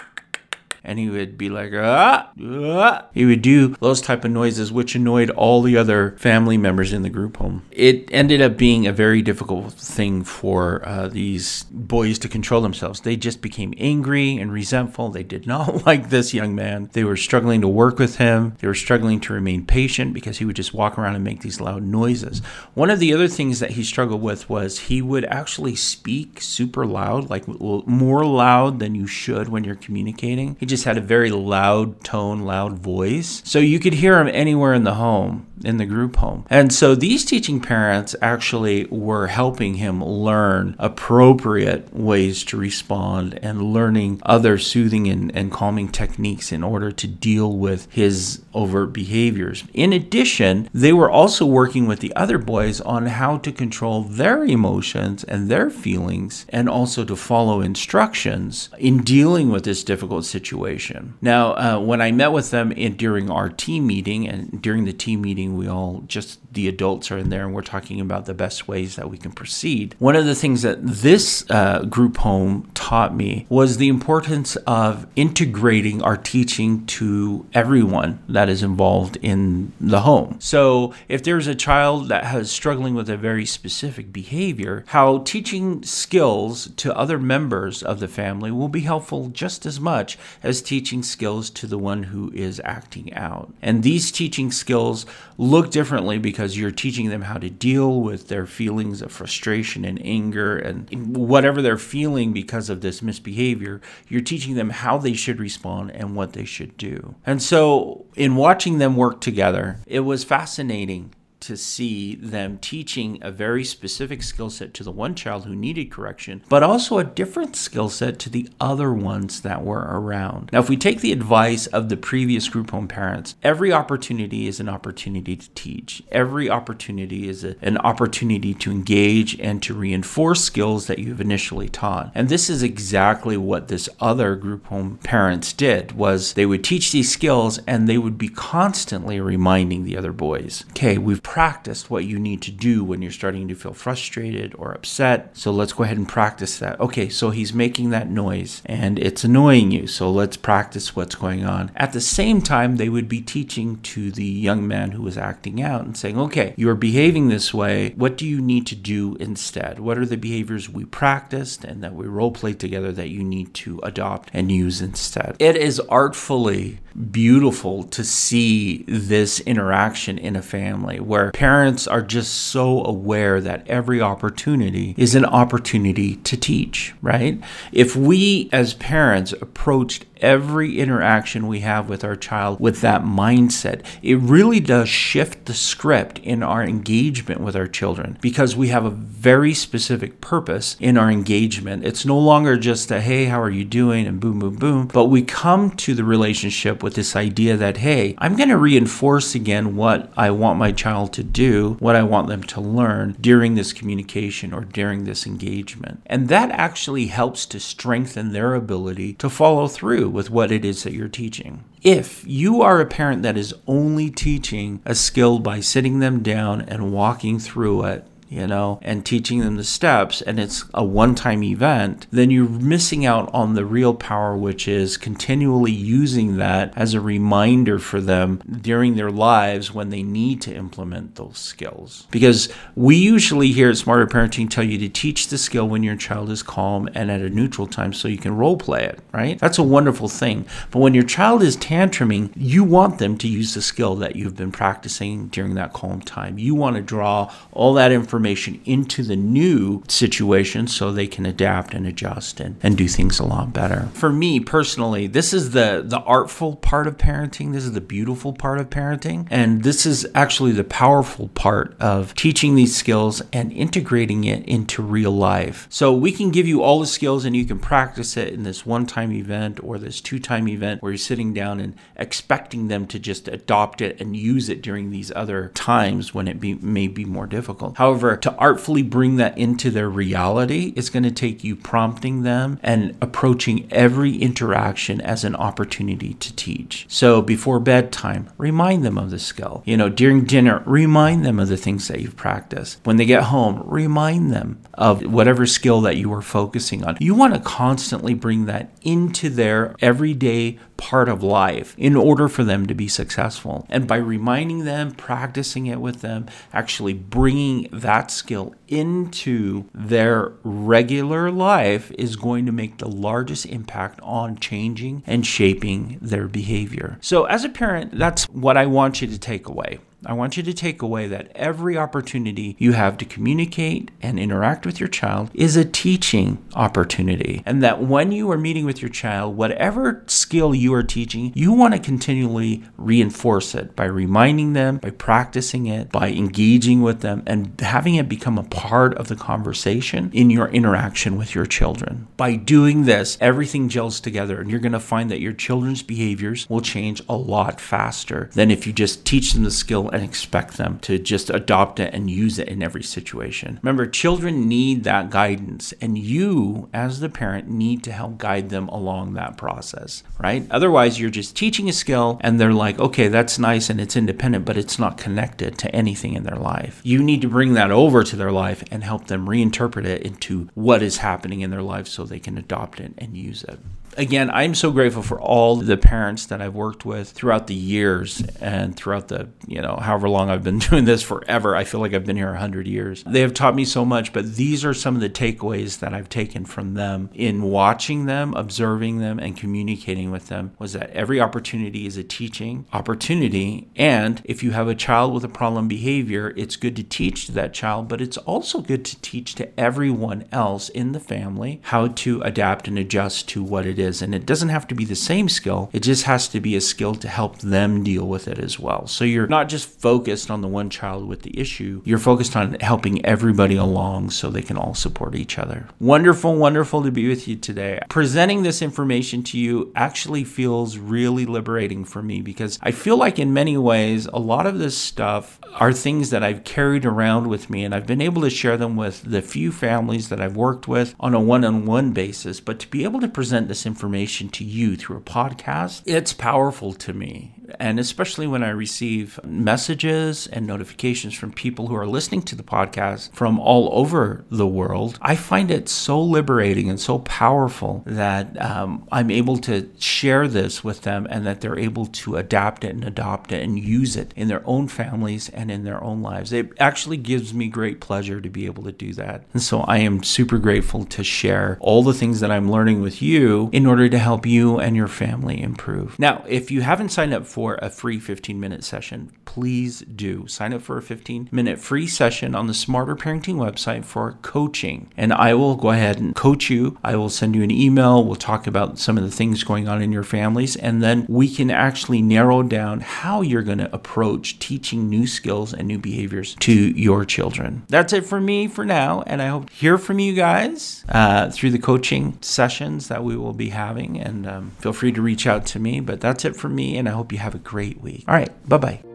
and 0.85 0.99
he 0.99 1.09
would 1.09 1.37
be 1.37 1.49
like, 1.49 1.71
ah, 1.75 2.29
ah. 2.41 3.05
He 3.13 3.25
would 3.25 3.41
do 3.41 3.69
those 3.79 4.01
type 4.01 4.23
of 4.23 4.31
noises, 4.31 4.71
which 4.71 4.95
annoyed 4.95 5.29
all 5.31 5.61
the 5.61 5.77
other 5.77 6.11
family 6.17 6.57
members 6.57 6.93
in 6.93 7.01
the 7.01 7.09
group 7.09 7.37
home. 7.37 7.63
It 7.71 8.07
ended 8.11 8.41
up 8.41 8.55
being 8.55 8.85
a 8.85 8.93
very 8.93 9.21
difficult 9.21 9.73
thing 9.73 10.23
for 10.23 10.87
uh, 10.87 11.07
these 11.07 11.63
boys 11.71 12.19
to 12.19 12.29
control 12.29 12.61
themselves. 12.61 13.01
They 13.01 13.15
just 13.15 13.41
became 13.41 13.73
angry 13.77 14.37
and 14.37 14.51
resentful. 14.51 15.09
They 15.09 15.23
did 15.23 15.47
not 15.55 15.85
like 15.85 16.09
this 16.09 16.33
young 16.33 16.55
man. 16.55 16.89
They 16.93 17.03
were 17.03 17.17
struggling 17.17 17.61
to 17.61 17.67
work 17.67 17.97
with 17.97 18.17
him. 18.17 18.55
They 18.59 18.67
were 18.67 18.75
struggling 18.75 19.19
to 19.21 19.33
remain 19.33 19.65
patient 19.65 20.13
because 20.13 20.37
he 20.37 20.45
would 20.45 20.55
just 20.55 20.73
walk 20.73 20.97
around 20.97 21.15
and 21.15 21.23
make 21.23 21.41
these 21.41 21.59
loud 21.59 21.83
noises. 21.83 22.41
One 22.75 22.91
of 22.91 22.99
the 22.99 23.13
other 23.13 23.27
things 23.27 23.59
that 23.59 23.71
he 23.71 23.83
struggled 23.83 24.21
with 24.21 24.49
was 24.49 24.79
he 24.79 25.01
would 25.01 25.25
actually 25.25 25.75
speak 25.75 26.41
super 26.41 26.85
loud, 26.85 27.29
like 27.29 27.47
more 27.47 28.25
loud 28.25 28.79
than 28.79 28.93
you 28.93 29.07
should 29.07 29.49
when 29.49 29.63
you're 29.63 29.75
communicating. 29.75 30.57
He 30.59 30.65
just 30.65 30.74
just 30.75 30.83
had 30.83 30.97
a 30.97 31.01
very 31.01 31.31
loud 31.31 32.03
tone, 32.03 32.41
loud 32.41 32.77
voice. 32.79 33.41
So 33.45 33.59
you 33.59 33.79
could 33.79 33.93
hear 33.93 34.19
him 34.19 34.27
anywhere 34.27 34.73
in 34.73 34.83
the 34.83 34.95
home, 34.95 35.47
in 35.63 35.77
the 35.77 35.85
group 35.85 36.17
home. 36.17 36.45
And 36.49 36.73
so 36.73 36.95
these 36.95 37.23
teaching 37.23 37.61
parents 37.61 38.13
actually 38.21 38.83
were 38.87 39.27
helping 39.27 39.75
him 39.75 40.03
learn 40.03 40.75
appropriate 40.77 41.93
ways 41.93 42.43
to 42.45 42.57
respond 42.57 43.39
and 43.41 43.61
learning 43.61 44.19
other 44.23 44.57
soothing 44.57 45.07
and, 45.07 45.33
and 45.33 45.49
calming 45.49 45.87
techniques 45.87 46.51
in 46.51 46.61
order 46.61 46.91
to 46.91 47.07
deal 47.07 47.53
with 47.53 47.89
his 47.89 48.41
overt 48.53 48.91
behaviors. 48.91 49.63
In 49.73 49.93
addition, 49.93 50.69
they 50.73 50.91
were 50.91 51.09
also 51.09 51.45
working 51.45 51.87
with 51.87 52.01
the 52.01 52.13
other 52.17 52.37
boys 52.37 52.81
on 52.81 53.05
how 53.05 53.37
to 53.37 53.51
control 53.53 54.01
their 54.01 54.43
emotions 54.43 55.23
and 55.23 55.47
their 55.47 55.69
feelings 55.69 56.45
and 56.49 56.67
also 56.67 57.05
to 57.05 57.15
follow 57.15 57.61
instructions 57.61 58.67
in 58.77 59.03
dealing 59.03 59.49
with 59.49 59.63
this 59.63 59.81
difficult 59.81 60.25
situation 60.25 60.64
situation. 60.65 61.13
Now, 61.21 61.53
uh, 61.53 61.79
when 61.79 62.01
I 62.01 62.11
met 62.11 62.31
with 62.31 62.51
them 62.51 62.71
in, 62.71 62.95
during 62.95 63.29
our 63.29 63.49
team 63.49 63.87
meeting, 63.87 64.27
and 64.27 64.61
during 64.61 64.85
the 64.85 64.93
team 64.93 65.21
meeting, 65.21 65.57
we 65.57 65.67
all 65.67 66.03
just 66.07 66.39
the 66.55 66.67
adults 66.67 67.11
are 67.11 67.17
in 67.17 67.29
there 67.29 67.43
and 67.45 67.53
we're 67.53 67.61
talking 67.61 67.99
about 67.99 68.25
the 68.25 68.33
best 68.33 68.67
ways 68.67 68.95
that 68.95 69.09
we 69.09 69.17
can 69.17 69.31
proceed. 69.31 69.95
One 69.99 70.15
of 70.15 70.25
the 70.25 70.33
things 70.33 70.63
that 70.63 70.79
this 70.81 71.45
uh, 71.49 71.83
group 71.83 72.17
home 72.17 72.71
taught 72.73 73.13
me 73.13 73.45
was 73.49 73.77
the 73.77 73.89
importance 73.89 74.55
of 74.65 75.05
integrating 75.15 76.01
our 76.01 76.17
teaching 76.17 76.85
to 76.87 77.45
everyone 77.53 78.19
that 78.27 78.49
is 78.49 78.63
involved 78.63 79.17
in 79.21 79.73
the 79.79 80.01
home. 80.01 80.37
So, 80.39 80.93
if 81.09 81.23
there's 81.23 81.47
a 81.47 81.55
child 81.55 82.07
that 82.07 82.23
has 82.25 82.49
struggling 82.51 82.95
with 82.95 83.09
a 83.09 83.17
very 83.17 83.45
specific 83.45 84.11
behavior, 84.13 84.85
how 84.87 85.19
teaching 85.19 85.83
skills 85.83 86.69
to 86.77 86.95
other 86.97 87.19
members 87.19 87.83
of 87.83 87.99
the 87.99 88.07
family 88.07 88.51
will 88.51 88.69
be 88.69 88.81
helpful 88.81 89.27
just 89.27 89.65
as 89.65 89.79
much 89.79 90.17
as 90.41 90.54
teaching 90.61 91.03
skills 91.03 91.49
to 91.51 91.67
the 91.67 91.77
one 91.77 92.03
who 92.03 92.31
is 92.33 92.61
acting 92.63 93.13
out. 93.13 93.53
And 93.61 93.83
these 93.83 94.11
teaching 94.11 94.51
skills 94.51 95.05
look 95.37 95.71
differently 95.71 96.17
because 96.17 96.57
you're 96.57 96.71
teaching 96.71 97.09
them 97.09 97.23
how 97.23 97.37
to 97.37 97.49
deal 97.49 98.01
with 98.01 98.27
their 98.27 98.45
feelings 98.45 99.01
of 99.01 99.11
frustration 99.11 99.85
and 99.85 100.03
anger 100.05 100.57
and 100.57 101.15
whatever 101.15 101.61
they're 101.61 101.77
feeling 101.77 102.33
because 102.33 102.69
of 102.69 102.81
this 102.81 103.01
misbehavior. 103.01 103.81
You're 104.07 104.21
teaching 104.21 104.55
them 104.55 104.69
how 104.69 104.97
they 104.97 105.13
should 105.13 105.39
respond 105.39 105.91
and 105.91 106.15
what 106.15 106.33
they 106.33 106.45
should 106.45 106.77
do. 106.77 107.15
And 107.25 107.41
so, 107.41 108.05
in 108.15 108.35
watching 108.35 108.77
them 108.77 108.95
work 108.95 109.21
together, 109.21 109.79
it 109.85 110.01
was 110.01 110.23
fascinating 110.23 111.13
to 111.45 111.55
see 111.55 112.15
them 112.15 112.57
teaching 112.57 113.19
a 113.21 113.31
very 113.31 113.63
specific 113.63 114.23
skill 114.23 114.49
set 114.49 114.73
to 114.73 114.83
the 114.83 114.91
one 114.91 115.13
child 115.13 115.45
who 115.45 115.55
needed 115.55 115.91
correction, 115.91 116.43
but 116.49 116.63
also 116.63 116.97
a 116.97 117.03
different 117.03 117.55
skill 117.55 117.89
set 117.89 118.17
to 118.19 118.29
the 118.29 118.49
other 118.59 118.91
ones 118.91 119.41
that 119.41 119.63
were 119.63 119.85
around. 119.89 120.49
Now, 120.51 120.59
if 120.59 120.69
we 120.69 120.77
take 120.77 121.01
the 121.01 121.11
advice 121.11 121.67
of 121.67 121.89
the 121.89 121.97
previous 121.97 122.49
group 122.49 122.71
home 122.71 122.87
parents, 122.87 123.35
every 123.43 123.71
opportunity 123.71 124.47
is 124.47 124.59
an 124.59 124.69
opportunity 124.69 125.35
to 125.35 125.49
teach. 125.51 126.01
Every 126.11 126.49
opportunity 126.49 127.29
is 127.29 127.43
a, 127.43 127.55
an 127.61 127.77
opportunity 127.77 128.53
to 128.55 128.71
engage 128.71 129.39
and 129.39 129.61
to 129.63 129.73
reinforce 129.73 130.43
skills 130.43 130.87
that 130.87 130.99
you've 130.99 131.21
initially 131.21 131.69
taught. 131.69 132.11
And 132.15 132.29
this 132.29 132.49
is 132.49 132.63
exactly 132.63 133.37
what 133.37 133.67
this 133.67 133.87
other 133.99 134.35
group 134.35 134.65
home 134.67 134.97
parents 135.03 135.53
did 135.53 135.91
was 135.91 136.33
they 136.33 136.45
would 136.45 136.63
teach 136.63 136.91
these 136.91 137.11
skills 137.11 137.59
and 137.67 137.87
they 137.87 137.97
would 137.97 138.17
be 138.17 138.29
constantly 138.29 139.19
reminding 139.19 139.83
the 139.83 139.97
other 139.97 140.11
boys, 140.11 140.63
okay, 140.71 140.97
we've 140.97 141.23
practiced 141.35 141.89
what 141.89 142.05
you 142.05 142.17
need 142.17 142.41
to 142.41 142.49
do 142.49 142.81
when 142.81 143.01
you're 143.01 143.11
starting 143.11 143.45
to 143.49 143.53
feel 143.53 143.73
frustrated 143.73 144.55
or 144.57 144.71
upset. 144.71 145.35
So 145.35 145.51
let's 145.51 145.73
go 145.73 145.83
ahead 145.83 145.97
and 145.97 146.07
practice 146.07 146.59
that. 146.59 146.79
Okay, 146.79 147.09
so 147.09 147.29
he's 147.29 147.53
making 147.53 147.89
that 147.89 148.09
noise 148.09 148.61
and 148.65 148.97
it's 148.97 149.25
annoying 149.25 149.69
you. 149.69 149.85
So 149.85 150.09
let's 150.09 150.37
practice 150.37 150.95
what's 150.95 151.15
going 151.15 151.43
on. 151.43 151.73
At 151.75 151.91
the 151.91 151.99
same 151.99 152.41
time, 152.41 152.77
they 152.77 152.87
would 152.87 153.09
be 153.09 153.19
teaching 153.19 153.81
to 153.81 154.11
the 154.11 154.23
young 154.23 154.65
man 154.65 154.91
who 154.91 155.01
was 155.01 155.17
acting 155.17 155.61
out 155.61 155.83
and 155.83 155.97
saying, 155.97 156.17
okay, 156.17 156.53
you're 156.55 156.73
behaving 156.73 157.27
this 157.27 157.53
way. 157.53 157.89
What 157.97 158.15
do 158.15 158.25
you 158.25 158.39
need 158.39 158.65
to 158.67 158.75
do 158.75 159.15
instead? 159.15 159.79
What 159.79 159.97
are 159.97 160.05
the 160.05 160.15
behaviors 160.15 160.69
we 160.69 160.85
practiced 160.85 161.65
and 161.65 161.83
that 161.83 161.95
we 161.95 162.07
role 162.07 162.31
played 162.31 162.61
together 162.61 162.93
that 162.93 163.09
you 163.09 163.25
need 163.25 163.53
to 163.55 163.81
adopt 163.83 164.29
and 164.31 164.53
use 164.53 164.81
instead? 164.81 165.35
It 165.39 165.57
is 165.57 165.81
artfully 165.81 166.79
beautiful 167.11 167.83
to 167.83 168.05
see 168.05 168.85
this 168.87 169.41
interaction 169.41 170.17
in 170.17 170.37
a 170.37 170.41
family 170.41 171.01
where 171.01 171.24
parents 171.31 171.87
are 171.87 172.01
just 172.01 172.33
so 172.33 172.83
aware 172.83 173.41
that 173.41 173.67
every 173.67 174.01
opportunity 174.01 174.95
is 174.97 175.15
an 175.15 175.25
opportunity 175.25 176.15
to 176.17 176.37
teach, 176.37 176.93
right? 177.01 177.39
If 177.71 177.95
we 177.95 178.49
as 178.51 178.73
parents 178.75 179.33
approached 179.33 180.05
every 180.21 180.79
interaction 180.79 181.45
we 181.45 181.59
have 181.59 181.89
with 181.89 182.03
our 182.03 182.15
child 182.15 182.59
with 182.59 182.79
that 182.81 183.01
mindset, 183.01 183.85
it 184.01 184.15
really 184.15 184.61
does 184.61 184.87
shift 184.87 185.45
the 185.45 185.53
script 185.53 186.19
in 186.19 186.41
our 186.41 186.63
engagement 186.63 187.41
with 187.41 187.55
our 187.55 187.67
children 187.67 188.17
because 188.21 188.55
we 188.55 188.69
have 188.69 188.85
a 188.85 188.89
very 188.89 189.53
specific 189.53 190.21
purpose 190.21 190.77
in 190.79 190.97
our 190.97 191.11
engagement. 191.11 191.85
It's 191.85 192.05
no 192.05 192.17
longer 192.17 192.57
just 192.57 192.89
a, 192.91 193.01
hey, 193.01 193.25
how 193.25 193.41
are 193.41 193.49
you 193.49 193.65
doing? 193.65 194.05
and 194.07 194.19
boom, 194.19 194.39
boom, 194.39 194.55
boom, 194.55 194.87
but 194.87 195.05
we 195.05 195.21
come 195.21 195.71
to 195.71 195.93
the 195.93 196.03
relationship 196.03 196.83
with 196.83 196.95
this 196.95 197.15
idea 197.15 197.57
that, 197.57 197.77
hey, 197.77 198.15
I'm 198.17 198.35
going 198.35 198.49
to 198.49 198.57
reinforce 198.57 199.35
again 199.35 199.75
what 199.75 200.11
I 200.17 200.31
want 200.31 200.59
my 200.59 200.71
child 200.71 201.04
to 201.09 201.23
do, 201.23 201.77
what 201.79 201.95
I 201.95 202.03
want 202.03 202.27
them 202.27 202.43
to 202.43 202.61
learn 202.61 203.15
during 203.19 203.55
this 203.55 203.73
communication 203.73 204.53
or 204.53 204.61
during 204.61 205.03
this 205.03 205.25
engagement. 205.25 206.01
And 206.05 206.27
that 206.29 206.51
actually 206.51 207.07
helps 207.07 207.45
to 207.47 207.59
strengthen 207.59 208.31
their 208.31 208.53
ability 208.53 209.13
to 209.15 209.29
follow 209.29 209.67
through 209.67 210.09
with 210.09 210.29
what 210.29 210.51
it 210.51 210.65
is 210.65 210.83
that 210.83 210.93
you're 210.93 211.07
teaching. 211.07 211.63
If 211.81 212.25
you 212.25 212.61
are 212.61 212.81
a 212.81 212.85
parent 212.85 213.21
that 213.23 213.37
is 213.37 213.53
only 213.67 214.09
teaching 214.09 214.81
a 214.85 214.95
skill 214.95 215.39
by 215.39 215.59
sitting 215.59 215.99
them 215.99 216.23
down 216.23 216.61
and 216.61 216.91
walking 216.91 217.37
through 217.37 217.83
it, 217.85 218.05
you 218.35 218.45
know, 218.45 218.79
and 218.81 219.05
teaching 219.05 219.39
them 219.39 219.55
the 219.55 219.63
steps, 219.63 220.21
and 220.21 220.39
it's 220.39 220.65
a 220.73 220.83
one 220.83 221.15
time 221.15 221.41
event, 221.41 222.05
then 222.11 222.29
you're 222.29 222.49
missing 222.49 223.05
out 223.05 223.29
on 223.33 223.53
the 223.53 223.65
real 223.65 223.93
power, 223.93 224.35
which 224.35 224.67
is 224.67 224.97
continually 224.97 225.71
using 225.71 226.35
that 226.35 226.73
as 226.75 226.93
a 226.93 226.99
reminder 226.99 227.79
for 227.79 228.01
them 228.01 228.41
during 228.61 228.95
their 228.95 229.09
lives 229.09 229.73
when 229.73 229.89
they 229.89 230.03
need 230.03 230.41
to 230.41 230.53
implement 230.53 231.15
those 231.15 231.37
skills. 231.37 232.07
Because 232.11 232.49
we 232.75 232.97
usually 232.97 233.53
here 233.53 233.69
at 233.69 233.77
Smarter 233.77 234.05
Parenting 234.05 234.49
tell 234.49 234.65
you 234.65 234.77
to 234.79 234.89
teach 234.89 235.29
the 235.29 235.37
skill 235.37 235.69
when 235.69 235.83
your 235.83 235.95
child 235.95 236.29
is 236.29 236.43
calm 236.43 236.89
and 236.93 237.09
at 237.09 237.21
a 237.21 237.29
neutral 237.29 237.67
time 237.67 237.93
so 237.93 238.09
you 238.09 238.17
can 238.17 238.35
role 238.35 238.57
play 238.57 238.83
it, 238.83 238.99
right? 239.13 239.39
That's 239.39 239.59
a 239.59 239.63
wonderful 239.63 240.09
thing. 240.09 240.45
But 240.71 240.79
when 240.79 240.93
your 240.93 241.05
child 241.05 241.41
is 241.41 241.55
tantruming, 241.55 242.33
you 242.35 242.65
want 242.65 242.99
them 242.99 243.17
to 243.19 243.29
use 243.29 243.53
the 243.53 243.61
skill 243.61 243.95
that 243.97 244.17
you've 244.17 244.35
been 244.35 244.51
practicing 244.51 245.27
during 245.29 245.53
that 245.55 245.71
calm 245.71 246.01
time. 246.01 246.37
You 246.37 246.53
want 246.53 246.75
to 246.75 246.81
draw 246.81 247.33
all 247.53 247.73
that 247.75 247.93
information 247.93 248.24
into 248.25 249.03
the 249.03 249.15
new 249.15 249.83
situation 249.87 250.67
so 250.67 250.91
they 250.91 251.07
can 251.07 251.25
adapt 251.25 251.73
and 251.73 251.85
adjust 251.85 252.39
and, 252.39 252.57
and 252.63 252.77
do 252.77 252.87
things 252.87 253.19
a 253.19 253.25
lot 253.25 253.53
better. 253.53 253.89
For 253.93 254.11
me 254.11 254.39
personally, 254.39 255.07
this 255.07 255.33
is 255.33 255.51
the, 255.51 255.83
the 255.85 255.99
artful 255.99 256.55
part 256.55 256.87
of 256.87 256.97
parenting. 256.97 257.53
This 257.53 257.63
is 257.63 257.73
the 257.73 257.81
beautiful 257.81 258.33
part 258.33 258.59
of 258.59 258.69
parenting. 258.69 259.27
And 259.29 259.63
this 259.63 259.85
is 259.85 260.07
actually 260.15 260.51
the 260.51 260.63
powerful 260.63 261.29
part 261.29 261.75
of 261.79 262.13
teaching 262.15 262.55
these 262.55 262.75
skills 262.75 263.21
and 263.31 263.51
integrating 263.51 264.23
it 264.23 264.45
into 264.45 264.81
real 264.81 265.11
life. 265.11 265.67
So 265.69 265.93
we 265.93 266.11
can 266.11 266.31
give 266.31 266.47
you 266.47 266.61
all 266.61 266.79
the 266.79 266.85
skills 266.85 267.25
and 267.25 267.35
you 267.35 267.45
can 267.45 267.59
practice 267.59 268.17
it 268.17 268.33
in 268.33 268.43
this 268.43 268.65
one 268.65 268.85
time 268.85 269.11
event 269.11 269.59
or 269.63 269.77
this 269.77 270.01
two 270.01 270.19
time 270.19 270.47
event 270.47 270.81
where 270.81 270.91
you're 270.91 270.97
sitting 270.97 271.33
down 271.33 271.59
and 271.59 271.75
expecting 271.95 272.67
them 272.67 272.87
to 272.87 272.99
just 272.99 273.27
adopt 273.27 273.81
it 273.81 273.99
and 273.99 274.15
use 274.15 274.49
it 274.49 274.61
during 274.61 274.89
these 274.89 275.11
other 275.15 275.49
times 275.53 276.13
when 276.13 276.27
it 276.27 276.39
be, 276.39 276.55
may 276.55 276.87
be 276.87 277.05
more 277.05 277.27
difficult. 277.27 277.77
However, 277.77 278.04
to 278.15 278.35
artfully 278.35 278.83
bring 278.83 279.15
that 279.15 279.37
into 279.37 279.71
their 279.71 279.89
reality, 279.89 280.73
it's 280.75 280.89
going 280.89 281.03
to 281.03 281.11
take 281.11 281.43
you 281.43 281.55
prompting 281.55 282.23
them 282.23 282.59
and 282.61 282.97
approaching 283.01 283.67
every 283.71 284.15
interaction 284.15 284.99
as 285.01 285.23
an 285.23 285.35
opportunity 285.35 286.13
to 286.15 286.35
teach. 286.35 286.85
So 286.89 287.21
before 287.21 287.59
bedtime, 287.59 288.29
remind 288.37 288.83
them 288.83 288.97
of 288.97 289.11
the 289.11 289.19
skill. 289.19 289.63
You 289.65 289.77
know, 289.77 289.89
during 289.89 290.25
dinner, 290.25 290.61
remind 290.65 291.25
them 291.25 291.39
of 291.39 291.47
the 291.47 291.57
things 291.57 291.87
that 291.87 292.01
you've 292.01 292.17
practiced. 292.17 292.79
When 292.83 292.97
they 292.97 293.05
get 293.05 293.23
home, 293.23 293.63
remind 293.65 294.31
them 294.31 294.61
of 294.73 295.05
whatever 295.05 295.45
skill 295.45 295.81
that 295.81 295.97
you 295.97 296.09
were 296.09 296.21
focusing 296.21 296.83
on. 296.83 296.97
You 296.99 297.15
want 297.15 297.33
to 297.33 297.39
constantly 297.39 298.13
bring 298.13 298.45
that 298.45 298.71
into 298.81 299.29
their 299.29 299.75
everyday 299.79 300.59
part 300.77 301.09
of 301.09 301.23
life 301.23 301.75
in 301.77 301.95
order 301.95 302.27
for 302.27 302.43
them 302.43 302.65
to 302.67 302.73
be 302.73 302.87
successful. 302.87 303.65
And 303.69 303.87
by 303.87 303.97
reminding 303.97 304.65
them, 304.65 304.91
practicing 304.91 305.67
it 305.67 305.81
with 305.81 306.01
them, 306.01 306.27
actually 306.53 306.93
bringing 306.93 307.67
that 307.71 308.11
skill 308.11 308.55
into 308.67 309.65
their 309.73 310.33
regular 310.43 311.31
life 311.31 311.91
is 311.91 312.15
going 312.15 312.45
to 312.45 312.51
make 312.51 312.77
the 312.77 312.89
largest 312.89 313.45
impact 313.45 313.99
on 314.01 314.37
changing 314.37 315.03
and 315.05 315.25
shaping 315.25 315.97
their 316.01 316.27
behavior. 316.27 316.97
So, 317.01 317.25
as 317.25 317.43
a 317.43 317.49
parent, 317.49 317.97
that's 317.97 318.25
what 318.29 318.57
I 318.57 318.65
want 318.65 319.01
you 319.01 319.07
to 319.07 319.19
take 319.19 319.47
away. 319.47 319.79
I 320.05 320.13
want 320.13 320.37
you 320.37 320.43
to 320.43 320.53
take 320.53 320.81
away 320.81 321.07
that 321.07 321.31
every 321.35 321.77
opportunity 321.77 322.55
you 322.59 322.73
have 322.73 322.97
to 322.97 323.05
communicate 323.05 323.91
and 324.01 324.19
interact 324.19 324.65
with 324.65 324.79
your 324.79 324.89
child 324.89 325.31
is 325.33 325.55
a 325.55 325.65
teaching 325.65 326.43
opportunity. 326.55 327.41
And 327.45 327.63
that 327.63 327.81
when 327.81 328.11
you 328.11 328.29
are 328.31 328.37
meeting 328.37 328.65
with 328.65 328.81
your 328.81 328.89
child, 328.89 329.35
whatever 329.35 330.03
skill 330.07 330.53
you 330.53 330.73
are 330.73 330.83
teaching, 330.83 331.31
you 331.35 331.53
want 331.53 331.73
to 331.73 331.79
continually 331.79 332.63
reinforce 332.77 333.55
it 333.55 333.75
by 333.75 333.85
reminding 333.85 334.53
them, 334.53 334.77
by 334.77 334.91
practicing 334.91 335.65
it, 335.65 335.91
by 335.91 336.09
engaging 336.09 336.81
with 336.81 337.01
them, 337.01 337.23
and 337.25 337.59
having 337.61 337.95
it 337.95 338.07
become 338.09 338.37
a 338.37 338.43
part 338.43 338.93
of 338.95 339.07
the 339.07 339.15
conversation 339.15 340.11
in 340.13 340.29
your 340.29 340.49
interaction 340.49 341.17
with 341.17 341.33
your 341.33 341.45
children. 341.45 342.07
By 342.17 342.35
doing 342.35 342.85
this, 342.85 343.17
everything 343.19 343.69
gels 343.69 343.99
together, 343.99 344.39
and 344.39 344.51
you're 344.51 344.59
going 344.59 344.71
to 344.71 344.79
find 344.79 345.09
that 345.09 345.21
your 345.21 345.33
children's 345.33 345.81
behaviors 345.81 346.47
will 346.49 346.61
change 346.61 347.01
a 347.09 347.15
lot 347.15 347.59
faster 347.59 348.29
than 348.33 348.51
if 348.51 348.67
you 348.67 348.73
just 348.73 349.05
teach 349.05 349.33
them 349.33 349.43
the 349.43 349.51
skill 349.51 349.84
and 349.89 350.03
expect 350.03 350.57
them 350.57 350.79
to 350.79 350.99
just 350.99 351.29
adopt 351.29 351.79
it 351.79 351.93
and 351.93 352.09
use 352.09 352.39
it 352.39 352.47
in 352.47 352.61
every 352.61 352.83
situation. 352.83 353.59
Remember, 353.61 353.85
children 353.85 354.47
need 354.47 354.83
that 354.83 355.09
guidance, 355.09 355.73
and 355.81 355.97
you, 355.97 356.69
as 356.73 356.99
the 356.99 357.09
parent, 357.09 357.49
need 357.49 357.83
to 357.83 357.91
help 357.91 358.17
guide 358.17 358.49
them 358.49 358.67
along 358.69 359.13
that 359.13 359.37
process, 359.37 360.03
right? 360.19 360.45
Otherwise, 360.51 360.99
you're 360.99 361.09
just 361.09 361.35
teaching 361.35 361.69
a 361.69 361.73
skill 361.73 362.19
and 362.21 362.39
they're 362.39 362.53
like, 362.53 362.79
okay, 362.79 363.07
that's 363.07 363.39
nice 363.39 363.69
and 363.69 363.79
it's 363.79 363.95
independent, 363.95 364.45
but 364.45 364.57
it's 364.57 364.79
not 364.79 364.97
connected 364.97 365.57
to 365.59 365.75
anything 365.75 366.13
in 366.13 366.23
their 366.23 366.37
life. 366.37 366.81
You 366.83 367.03
need 367.03 367.21
to 367.21 367.27
bring 367.27 367.53
that 367.53 367.71
over 367.71 368.03
to 368.03 368.15
their 368.15 368.31
life 368.31 368.63
and 368.71 368.83
help 368.83 369.07
them 369.07 369.27
reinterpret 369.27 369.85
it 369.85 370.01
into 370.03 370.49
what 370.53 370.81
is 370.81 370.97
happening 370.97 371.41
in 371.41 371.51
their 371.51 371.61
life 371.61 371.87
so 371.87 372.03
they 372.03 372.19
can 372.19 372.37
adopt 372.37 372.79
it 372.79 372.93
and 372.97 373.17
use 373.17 373.43
it 373.43 373.59
again, 373.97 374.29
I'm 374.29 374.55
so 374.55 374.71
grateful 374.71 375.01
for 375.01 375.19
all 375.19 375.57
the 375.57 375.77
parents 375.77 376.25
that 376.27 376.41
I've 376.41 376.55
worked 376.55 376.85
with 376.85 377.11
throughout 377.11 377.47
the 377.47 377.55
years 377.55 378.23
and 378.39 378.75
throughout 378.75 379.07
the, 379.07 379.29
you 379.47 379.61
know, 379.61 379.77
however 379.77 380.09
long 380.09 380.29
I've 380.29 380.43
been 380.43 380.59
doing 380.69 380.85
this 380.85 381.03
forever. 381.03 381.55
I 381.55 381.63
feel 381.63 381.79
like 381.79 381.93
I've 381.93 382.05
been 382.05 382.15
here 382.15 382.31
100 382.31 382.67
years. 382.67 383.03
They 383.03 383.21
have 383.21 383.33
taught 383.33 383.55
me 383.55 383.65
so 383.65 383.85
much, 383.85 384.13
but 384.13 384.35
these 384.35 384.65
are 384.65 384.73
some 384.73 384.95
of 384.95 385.01
the 385.01 385.09
takeaways 385.09 385.79
that 385.79 385.93
I've 385.93 386.09
taken 386.09 386.45
from 386.45 386.73
them 386.73 387.09
in 387.13 387.43
watching 387.43 388.05
them, 388.05 388.33
observing 388.33 388.99
them, 388.99 389.19
and 389.19 389.37
communicating 389.37 390.11
with 390.11 390.27
them 390.27 390.51
was 390.59 390.73
that 390.73 390.89
every 390.91 391.19
opportunity 391.19 391.85
is 391.85 391.97
a 391.97 392.03
teaching 392.03 392.65
opportunity. 392.73 393.69
And 393.75 394.21
if 394.25 394.43
you 394.43 394.51
have 394.51 394.67
a 394.67 394.75
child 394.75 395.13
with 395.13 395.23
a 395.23 395.29
problem 395.29 395.67
behavior, 395.67 396.33
it's 396.35 396.55
good 396.55 396.75
to 396.75 396.83
teach 396.83 397.29
that 397.29 397.53
child, 397.53 397.87
but 397.87 398.01
it's 398.01 398.17
also 398.17 398.61
good 398.61 398.85
to 398.85 398.99
teach 399.01 399.35
to 399.35 399.59
everyone 399.59 400.25
else 400.31 400.69
in 400.69 400.91
the 400.91 400.99
family 400.99 401.59
how 401.63 401.87
to 401.87 402.21
adapt 402.21 402.67
and 402.67 402.77
adjust 402.77 403.27
to 403.29 403.43
what 403.43 403.65
it 403.65 403.79
is 403.79 403.84
is. 403.85 404.01
And 404.01 404.13
it 404.13 404.25
doesn't 404.25 404.49
have 404.49 404.67
to 404.67 404.75
be 404.75 404.83
the 404.83 404.95
same 404.95 405.29
skill, 405.29 405.69
it 405.71 405.83
just 405.83 406.03
has 406.03 406.27
to 406.29 406.41
be 406.41 406.55
a 406.55 406.61
skill 406.61 406.95
to 406.95 407.07
help 407.07 407.39
them 407.39 407.83
deal 407.83 408.07
with 408.07 408.27
it 408.27 408.39
as 408.39 408.59
well. 408.59 408.87
So 408.87 409.05
you're 409.05 409.27
not 409.27 409.47
just 409.47 409.69
focused 409.69 410.29
on 410.29 410.41
the 410.41 410.47
one 410.47 410.69
child 410.69 411.07
with 411.07 411.21
the 411.21 411.39
issue, 411.39 411.81
you're 411.85 411.97
focused 411.97 412.35
on 412.35 412.57
helping 412.59 413.05
everybody 413.05 413.55
along 413.55 414.09
so 414.09 414.29
they 414.29 414.41
can 414.41 414.57
all 414.57 414.73
support 414.73 415.15
each 415.15 415.37
other. 415.37 415.67
Wonderful, 415.79 416.35
wonderful 416.35 416.83
to 416.83 416.91
be 416.91 417.07
with 417.07 417.27
you 417.27 417.35
today. 417.35 417.79
Presenting 417.89 418.43
this 418.43 418.61
information 418.61 419.23
to 419.23 419.37
you 419.37 419.71
actually 419.75 420.23
feels 420.23 420.77
really 420.77 421.25
liberating 421.25 421.85
for 421.85 422.01
me 422.01 422.21
because 422.21 422.59
I 422.61 422.71
feel 422.71 422.97
like 422.97 423.19
in 423.19 423.33
many 423.33 423.57
ways, 423.57 424.07
a 424.07 424.19
lot 424.19 424.47
of 424.47 424.59
this 424.59 424.77
stuff 424.77 425.39
are 425.53 425.71
things 425.71 426.09
that 426.09 426.23
I've 426.23 426.43
carried 426.43 426.85
around 426.85 427.27
with 427.27 427.49
me 427.49 427.63
and 427.63 427.75
I've 427.75 427.87
been 427.87 428.01
able 428.01 428.23
to 428.23 428.29
share 428.29 428.57
them 428.57 428.75
with 428.75 429.03
the 429.03 429.21
few 429.21 429.51
families 429.51 430.09
that 430.09 430.19
I've 430.19 430.35
worked 430.35 430.67
with 430.67 430.95
on 430.99 431.13
a 431.13 431.19
one 431.19 431.45
on 431.45 431.65
one 431.65 431.91
basis. 431.91 432.39
But 432.39 432.59
to 432.59 432.67
be 432.67 432.83
able 432.83 432.99
to 433.01 433.07
present 433.07 433.47
this 433.47 433.65
information 433.65 433.74
to 433.75 434.43
you 434.43 434.75
through 434.75 434.97
a 434.97 435.01
podcast, 435.01 435.81
it's 435.85 436.13
powerful 436.13 436.73
to 436.73 436.93
me. 436.93 437.35
And 437.59 437.79
especially 437.79 438.27
when 438.27 438.43
I 438.43 438.49
receive 438.49 439.19
messages 439.23 440.27
and 440.27 440.47
notifications 440.47 441.13
from 441.13 441.31
people 441.31 441.67
who 441.67 441.75
are 441.75 441.87
listening 441.87 442.23
to 442.23 442.35
the 442.35 442.43
podcast 442.43 443.13
from 443.13 443.39
all 443.39 443.69
over 443.71 444.25
the 444.29 444.47
world, 444.47 444.97
I 445.01 445.15
find 445.15 445.51
it 445.51 445.69
so 445.69 446.01
liberating 446.01 446.69
and 446.69 446.79
so 446.79 446.99
powerful 446.99 447.83
that 447.85 448.41
um, 448.41 448.87
I'm 448.91 449.11
able 449.11 449.37
to 449.39 449.69
share 449.77 450.27
this 450.27 450.63
with 450.63 450.81
them 450.81 451.05
and 451.09 451.25
that 451.25 451.41
they're 451.41 451.59
able 451.59 451.85
to 451.85 452.15
adapt 452.15 452.63
it 452.63 452.71
and 452.71 452.83
adopt 452.83 453.31
it 453.31 453.43
and 453.43 453.59
use 453.59 453.95
it 453.95 454.13
in 454.15 454.27
their 454.27 454.41
own 454.45 454.67
families 454.67 455.29
and 455.29 455.51
in 455.51 455.63
their 455.63 455.83
own 455.83 456.01
lives. 456.01 456.33
It 456.33 456.51
actually 456.59 456.97
gives 456.97 457.33
me 457.33 457.47
great 457.47 457.79
pleasure 457.79 458.21
to 458.21 458.29
be 458.29 458.45
able 458.45 458.63
to 458.63 458.71
do 458.71 458.93
that. 458.93 459.23
And 459.33 459.41
so 459.41 459.61
I 459.61 459.77
am 459.77 460.03
super 460.03 460.37
grateful 460.37 460.83
to 460.85 461.03
share 461.03 461.57
all 461.59 461.83
the 461.83 461.93
things 461.93 462.19
that 462.21 462.31
I'm 462.31 462.49
learning 462.49 462.81
with 462.81 463.01
you 463.01 463.49
in 463.55 463.65
order 463.65 463.87
to 463.87 463.97
help 463.97 464.25
you 464.25 464.59
and 464.59 464.75
your 464.75 464.89
family 464.89 465.41
improve. 465.41 465.97
Now, 465.97 466.25
if 466.27 466.51
you 466.51 466.59
haven't 466.59 466.89
signed 466.89 467.13
up 467.13 467.25
for 467.25 467.57
a 467.61 467.69
free 467.69 468.01
15 468.01 468.37
minute 468.37 468.65
session, 468.65 469.13
please 469.23 469.79
do 469.79 470.27
sign 470.27 470.53
up 470.53 470.61
for 470.61 470.77
a 470.77 470.81
15 470.81 471.29
minute 471.31 471.57
free 471.57 471.87
session 471.87 472.35
on 472.35 472.47
the 472.47 472.53
Smarter 472.53 472.97
Parenting 472.97 473.35
website 473.35 473.85
for 473.85 474.17
coaching. 474.21 474.91
And 474.97 475.13
I 475.13 475.35
will 475.35 475.55
go 475.55 475.69
ahead 475.69 475.99
and 475.99 476.13
coach 476.13 476.49
you. 476.49 476.77
I 476.83 476.97
will 476.97 477.09
send 477.09 477.33
you 477.33 477.43
an 477.43 477.51
email. 477.51 478.03
We'll 478.03 478.17
talk 478.17 478.45
about 478.45 478.77
some 478.77 478.97
of 478.97 479.05
the 479.05 479.09
things 479.11 479.45
going 479.45 479.69
on 479.69 479.81
in 479.81 479.93
your 479.93 480.03
families. 480.03 480.57
And 480.57 480.83
then 480.83 481.05
we 481.07 481.33
can 481.33 481.49
actually 481.49 482.01
narrow 482.01 482.43
down 482.43 482.81
how 482.81 483.21
you're 483.21 483.41
going 483.41 483.59
to 483.59 483.73
approach 483.73 484.37
teaching 484.39 484.89
new 484.89 485.07
skills 485.07 485.53
and 485.53 485.65
new 485.65 485.79
behaviors 485.79 486.35
to 486.41 486.53
your 486.53 487.05
children. 487.05 487.63
That's 487.69 487.93
it 487.93 488.05
for 488.05 488.19
me 488.19 488.49
for 488.49 488.65
now. 488.65 489.01
And 489.07 489.21
I 489.21 489.27
hope 489.27 489.49
to 489.49 489.55
hear 489.55 489.77
from 489.77 489.99
you 489.99 490.13
guys 490.13 490.83
uh, 490.89 491.29
through 491.29 491.51
the 491.51 491.59
coaching 491.59 492.17
sessions 492.19 492.89
that 492.89 493.03
we 493.03 493.15
will 493.15 493.33
be 493.45 493.49
having. 493.51 493.99
And 493.99 494.27
um, 494.27 494.51
feel 494.59 494.73
free 494.73 494.91
to 494.91 495.01
reach 495.01 495.27
out 495.27 495.45
to 495.47 495.59
me. 495.59 495.79
But 495.79 496.01
that's 496.01 496.25
it 496.25 496.35
for 496.35 496.49
me. 496.49 496.77
And 496.77 496.89
I 496.89 496.91
hope 496.91 497.11
you 497.11 497.19
have 497.19 497.35
a 497.35 497.39
great 497.39 497.81
week. 497.81 498.05
All 498.07 498.15
right. 498.15 498.31
Bye 498.49 498.57
bye. 498.57 498.94